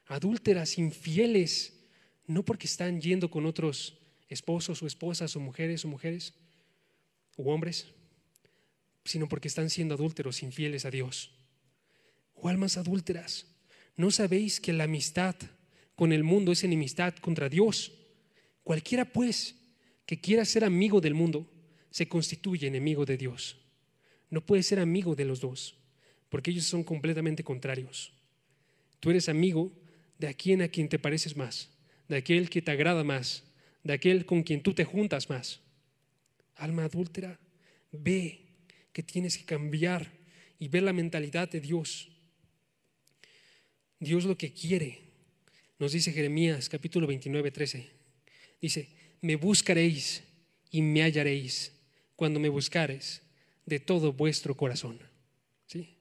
[0.05, 1.73] adúlteras, infieles,
[2.27, 6.33] no porque están yendo con otros esposos o esposas o mujeres o mujeres
[7.35, 7.87] o hombres,
[9.03, 11.31] sino porque están siendo adúlteros, infieles a Dios.
[12.35, 13.47] O almas adúlteras,
[13.95, 15.35] ¿no sabéis que la amistad
[15.95, 17.98] con el mundo es enemistad contra Dios?
[18.69, 19.55] Cualquiera pues
[20.05, 21.51] que quiera ser amigo del mundo
[21.89, 23.57] se constituye enemigo de Dios.
[24.29, 25.75] No puede ser amigo de los dos,
[26.29, 28.13] porque ellos son completamente contrarios.
[28.99, 29.71] Tú eres amigo
[30.19, 31.71] de aquel a quien te pareces más,
[32.07, 33.43] de aquel que te agrada más,
[33.83, 35.61] de aquel con quien tú te juntas más.
[36.53, 37.39] Alma adúltera,
[37.91, 38.45] ve
[38.93, 40.11] que tienes que cambiar
[40.59, 42.11] y ver la mentalidad de Dios.
[43.99, 44.99] Dios lo que quiere,
[45.79, 47.98] nos dice Jeremías capítulo 29, 13.
[48.61, 48.89] Dice,
[49.21, 50.23] me buscaréis
[50.71, 51.73] y me hallaréis
[52.15, 53.21] cuando me buscares
[53.65, 54.99] de todo vuestro corazón.
[55.65, 55.97] ¿Sí?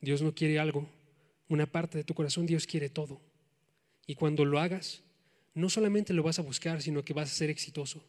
[0.00, 0.88] Dios no quiere algo
[1.52, 3.20] una parte de tu corazón, Dios quiere todo.
[4.06, 5.02] Y cuando lo hagas,
[5.54, 8.02] no solamente lo vas a buscar, sino que vas a ser exitoso.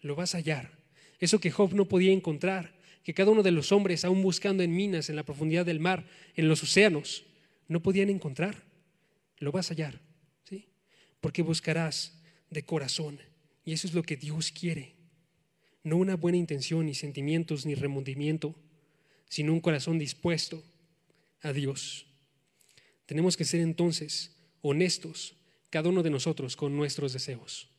[0.00, 0.70] Lo vas a hallar.
[1.18, 2.72] Eso que Job no podía encontrar,
[3.04, 6.06] que cada uno de los hombres, aún buscando en minas, en la profundidad del mar,
[6.34, 7.24] en los océanos,
[7.68, 8.62] no podían encontrar,
[9.38, 10.00] lo vas a hallar.
[10.44, 10.66] ¿sí?
[11.20, 12.19] Porque buscarás
[12.50, 13.20] de corazón.
[13.64, 14.96] Y eso es lo que Dios quiere.
[15.82, 18.54] No una buena intención, ni sentimientos, ni remordimiento,
[19.28, 20.62] sino un corazón dispuesto
[21.40, 22.06] a Dios.
[23.06, 25.36] Tenemos que ser entonces honestos,
[25.70, 27.70] cada uno de nosotros, con nuestros deseos.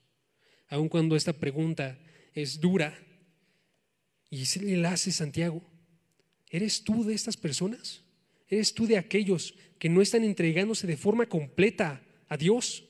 [0.69, 1.99] Aun cuando esta pregunta
[2.33, 2.97] es dura,
[4.29, 5.61] y se le hace Santiago,
[6.49, 8.01] ¿eres tú de estas personas?
[8.47, 12.85] ¿Eres tú de aquellos que no están entregándose de forma completa a Dios?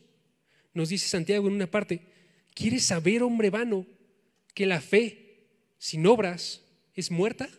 [0.74, 2.02] Nos dice Santiago en una parte,
[2.54, 3.86] ¿quieres saber, hombre vano,
[4.54, 5.48] que la fe
[5.78, 6.62] sin obras
[6.94, 7.50] es muerta?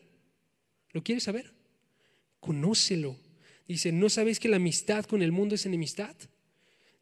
[0.93, 1.53] ¿Lo quieres saber?
[2.41, 3.17] Conócelo
[3.73, 6.15] Dice, ¿no sabéis que la amistad con el mundo es enemistad?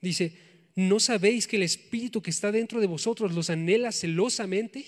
[0.01, 0.35] Dice,
[0.77, 4.85] ¿no sabéis que el espíritu que está dentro de vosotros los anhela celosamente?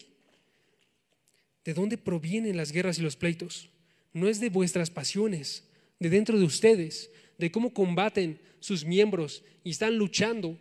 [1.64, 3.68] ¿De dónde provienen las guerras y los pleitos?
[4.12, 5.64] No es de vuestras pasiones,
[5.99, 10.61] de dentro de ustedes, de cómo combaten sus miembros y están luchando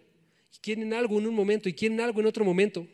[0.62, 2.88] quieren algo en un momento y quieren algo en otro momento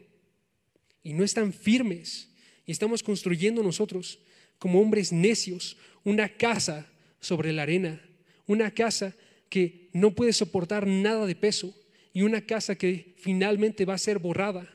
[1.04, 2.30] y no están firmes
[2.66, 4.20] y estamos construyendo nosotros
[4.60, 6.88] como hombres necios una casa
[7.20, 8.02] sobre la arena
[8.48, 9.14] una casa
[9.50, 11.76] que no puede soportar nada de peso
[12.14, 14.74] y una casa que finalmente va a ser borrada.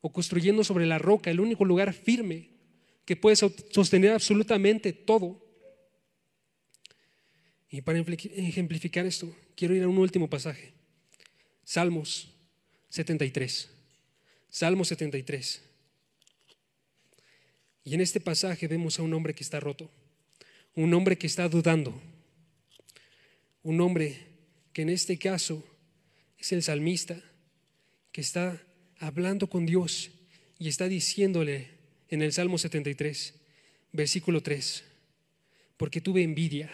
[0.00, 2.48] O construyendo sobre la roca, el único lugar firme
[3.04, 5.40] que puede sostener absolutamente todo.
[7.70, 10.72] Y para ejemplificar esto, quiero ir a un último pasaje.
[11.72, 12.28] Salmos
[12.90, 13.70] 73.
[14.50, 15.62] Salmos 73.
[17.84, 19.90] Y en este pasaje vemos a un hombre que está roto,
[20.74, 21.98] un hombre que está dudando,
[23.62, 24.18] un hombre
[24.74, 25.64] que en este caso
[26.36, 27.18] es el salmista,
[28.12, 28.62] que está
[28.98, 30.10] hablando con Dios
[30.58, 31.68] y está diciéndole
[32.10, 33.32] en el Salmo 73,
[33.92, 34.84] versículo 3,
[35.78, 36.70] porque tuve envidia,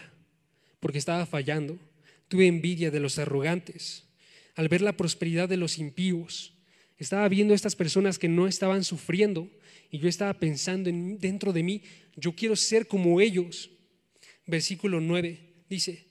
[0.80, 1.78] porque estaba fallando,
[2.26, 4.07] tuve envidia de los arrogantes,
[4.58, 6.52] al ver la prosperidad de los impíos,
[6.96, 9.48] estaba viendo a estas personas que no estaban sufriendo
[9.88, 11.82] y yo estaba pensando en, dentro de mí,
[12.16, 13.70] yo quiero ser como ellos.
[14.48, 15.38] Versículo 9
[15.70, 16.06] dice,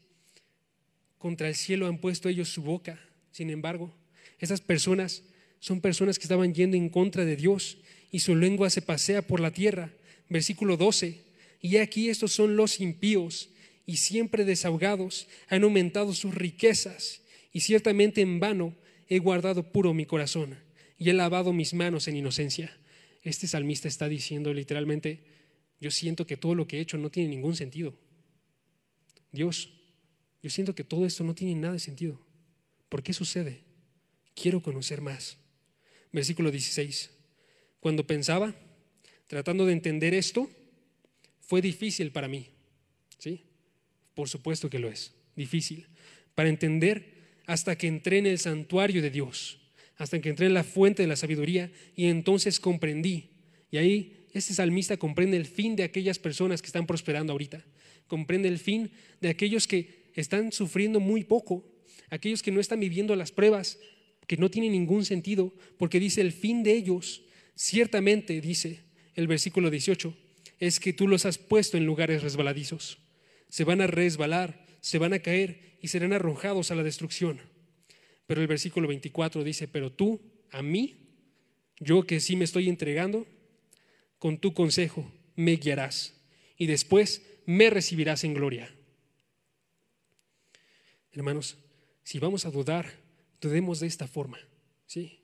[1.18, 2.98] contra el cielo han puesto ellos su boca,
[3.32, 3.94] sin embargo,
[4.40, 5.24] estas personas
[5.60, 7.80] son personas que estaban yendo en contra de Dios
[8.14, 9.92] y su lengua se pasea por la tierra.
[10.30, 11.22] Versículo 12.
[11.60, 13.50] Y aquí estos son los impíos
[13.86, 18.76] y siempre desahogados han aumentado sus riquezas y ciertamente en vano
[19.08, 20.58] he guardado puro mi corazón
[20.98, 22.76] y he lavado mis manos en inocencia.
[23.24, 25.24] Este salmista está diciendo literalmente,
[25.80, 27.98] yo siento que todo lo que he hecho no tiene ningún sentido.
[29.32, 29.70] Dios,
[30.42, 32.20] yo siento que todo esto no tiene nada de sentido.
[32.90, 33.64] ¿Por qué sucede?
[34.34, 35.38] Quiero conocer más.
[36.12, 37.12] Versículo 16.
[37.80, 38.56] Cuando pensaba,
[39.28, 40.50] tratando de entender esto,
[41.42, 42.48] fue difícil para mí.
[43.20, 43.44] ¿Sí?
[44.14, 45.14] Por supuesto que lo es.
[45.36, 45.88] Difícil.
[46.34, 47.17] Para entender
[47.48, 49.58] hasta que entré en el santuario de Dios,
[49.96, 53.32] hasta que entré en la fuente de la sabiduría y entonces comprendí.
[53.72, 57.66] Y ahí este salmista comprende el fin de aquellas personas que están prosperando ahorita.
[58.06, 58.92] Comprende el fin
[59.22, 61.66] de aquellos que están sufriendo muy poco,
[62.10, 63.80] aquellos que no están viviendo las pruebas,
[64.28, 67.24] que no tienen ningún sentido, porque dice el fin de ellos,
[67.56, 68.82] ciertamente, dice
[69.16, 70.16] el versículo 18,
[70.60, 72.98] es que tú los has puesto en lugares resbaladizos.
[73.50, 77.40] Se van a resbalar, se van a caer y serán arrojados a la destrucción.
[78.26, 80.22] Pero el versículo 24 dice, pero tú,
[80.52, 81.08] a mí,
[81.80, 83.26] yo que sí me estoy entregando,
[84.20, 86.20] con tu consejo me guiarás
[86.58, 88.74] y después me recibirás en gloria.
[91.12, 91.58] Hermanos,
[92.04, 92.92] si vamos a dudar,
[93.40, 94.40] dudemos de esta forma,
[94.86, 95.24] ¿sí?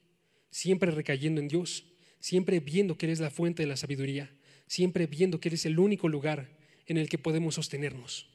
[0.49, 1.85] Siempre recayendo en Dios,
[2.19, 4.33] siempre viendo que eres la fuente de la sabiduría,
[4.67, 8.29] siempre viendo que eres el único lugar en el que podemos sostenernos.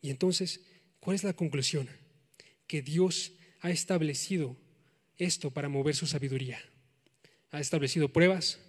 [0.00, 0.64] Y entonces,
[1.02, 1.90] ¿cuál es la conclusión?
[2.68, 4.56] Que Dios ha establecido
[5.18, 6.62] esto para mover su sabiduría.
[7.50, 8.60] Ha establecido pruebas,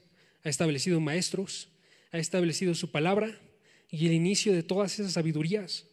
[0.43, 1.69] ha establecido maestros,
[2.11, 3.39] ha establecido su palabra
[3.89, 5.85] y el inicio de todas esas sabidurías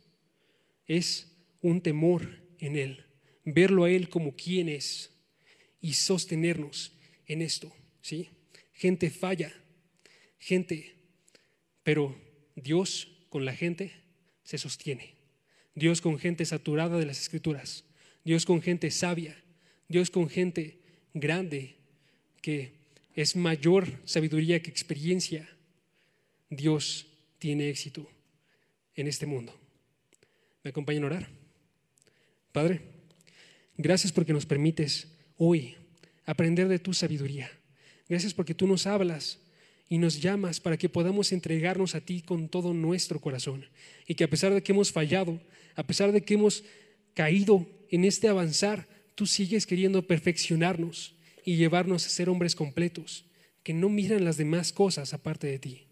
[0.87, 1.31] es
[1.61, 3.05] un temor en Él,
[3.45, 5.11] verlo a Él como quien es
[5.79, 6.93] y sostenernos
[7.27, 7.71] en esto.
[8.01, 8.31] ¿sí?
[8.73, 9.53] Gente falla,
[10.39, 10.97] gente,
[11.83, 12.19] pero
[12.57, 13.93] Dios con la gente
[14.43, 15.20] se sostiene.
[15.81, 17.85] Dios con gente saturada de las escrituras.
[18.23, 19.35] Dios con gente sabia.
[19.89, 20.79] Dios con gente
[21.15, 21.77] grande
[22.43, 22.75] que
[23.15, 25.49] es mayor sabiduría que experiencia.
[26.51, 27.07] Dios
[27.39, 28.07] tiene éxito
[28.95, 29.59] en este mundo.
[30.63, 31.29] ¿Me acompañan a orar?
[32.53, 32.83] Padre,
[33.79, 35.09] gracias porque nos permites
[35.39, 35.77] hoy
[36.27, 37.51] aprender de tu sabiduría.
[38.07, 39.39] Gracias porque tú nos hablas
[39.89, 43.65] y nos llamas para que podamos entregarnos a ti con todo nuestro corazón.
[44.07, 45.41] Y que a pesar de que hemos fallado,
[45.75, 46.65] a pesar de que hemos
[47.15, 51.15] caído en este avanzar, tú sigues queriendo perfeccionarnos
[51.45, 53.25] y llevarnos a ser hombres completos,
[53.63, 55.87] que no miran las demás cosas aparte de ti.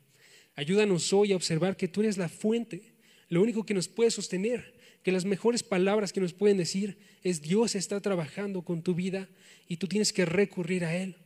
[0.55, 2.95] Ayúdanos hoy a observar que tú eres la fuente,
[3.29, 7.43] lo único que nos puede sostener, que las mejores palabras que nos pueden decir es
[7.43, 9.29] Dios está trabajando con tu vida
[9.69, 11.17] y tú tienes que recurrir a Él.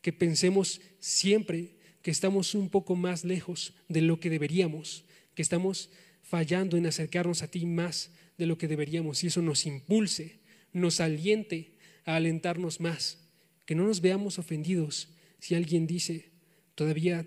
[0.00, 5.04] Que pensemos siempre que estamos un poco más lejos de lo que deberíamos,
[5.34, 5.90] que estamos
[6.32, 10.40] fallando en acercarnos a ti más de lo que deberíamos y eso nos impulse,
[10.72, 11.74] nos aliente
[12.06, 13.18] a alentarnos más,
[13.66, 15.10] que no nos veamos ofendidos
[15.40, 16.30] si alguien dice,
[16.74, 17.26] todavía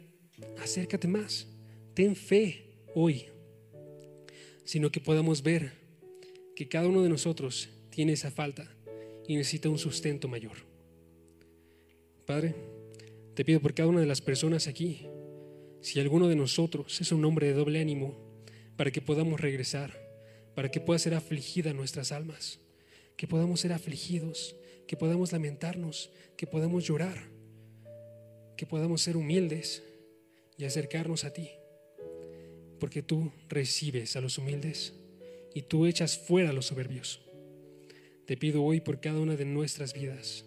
[0.57, 1.45] acércate más,
[1.93, 3.27] ten fe hoy,
[4.63, 5.73] sino que podamos ver
[6.55, 8.75] que cada uno de nosotros tiene esa falta
[9.27, 10.57] y necesita un sustento mayor.
[12.25, 12.55] Padre,
[13.35, 15.05] te pido por cada una de las personas aquí,
[15.79, 18.24] si alguno de nosotros es un hombre de doble ánimo,
[18.75, 19.97] para que podamos regresar,
[20.55, 22.59] para que pueda ser afligida nuestras almas,
[23.17, 24.55] que podamos ser afligidos,
[24.87, 27.29] que podamos lamentarnos, que podamos llorar,
[28.57, 29.83] que podamos ser humildes
[30.57, 31.49] y acercarnos a ti,
[32.79, 34.93] porque tú recibes a los humildes
[35.53, 37.21] y tú echas fuera a los soberbios.
[38.25, 40.45] Te pido hoy por cada una de nuestras vidas,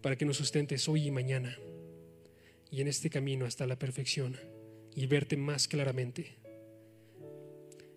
[0.00, 1.58] para que nos sustentes hoy y mañana,
[2.70, 4.38] y en este camino hasta la perfección,
[4.94, 6.39] y verte más claramente.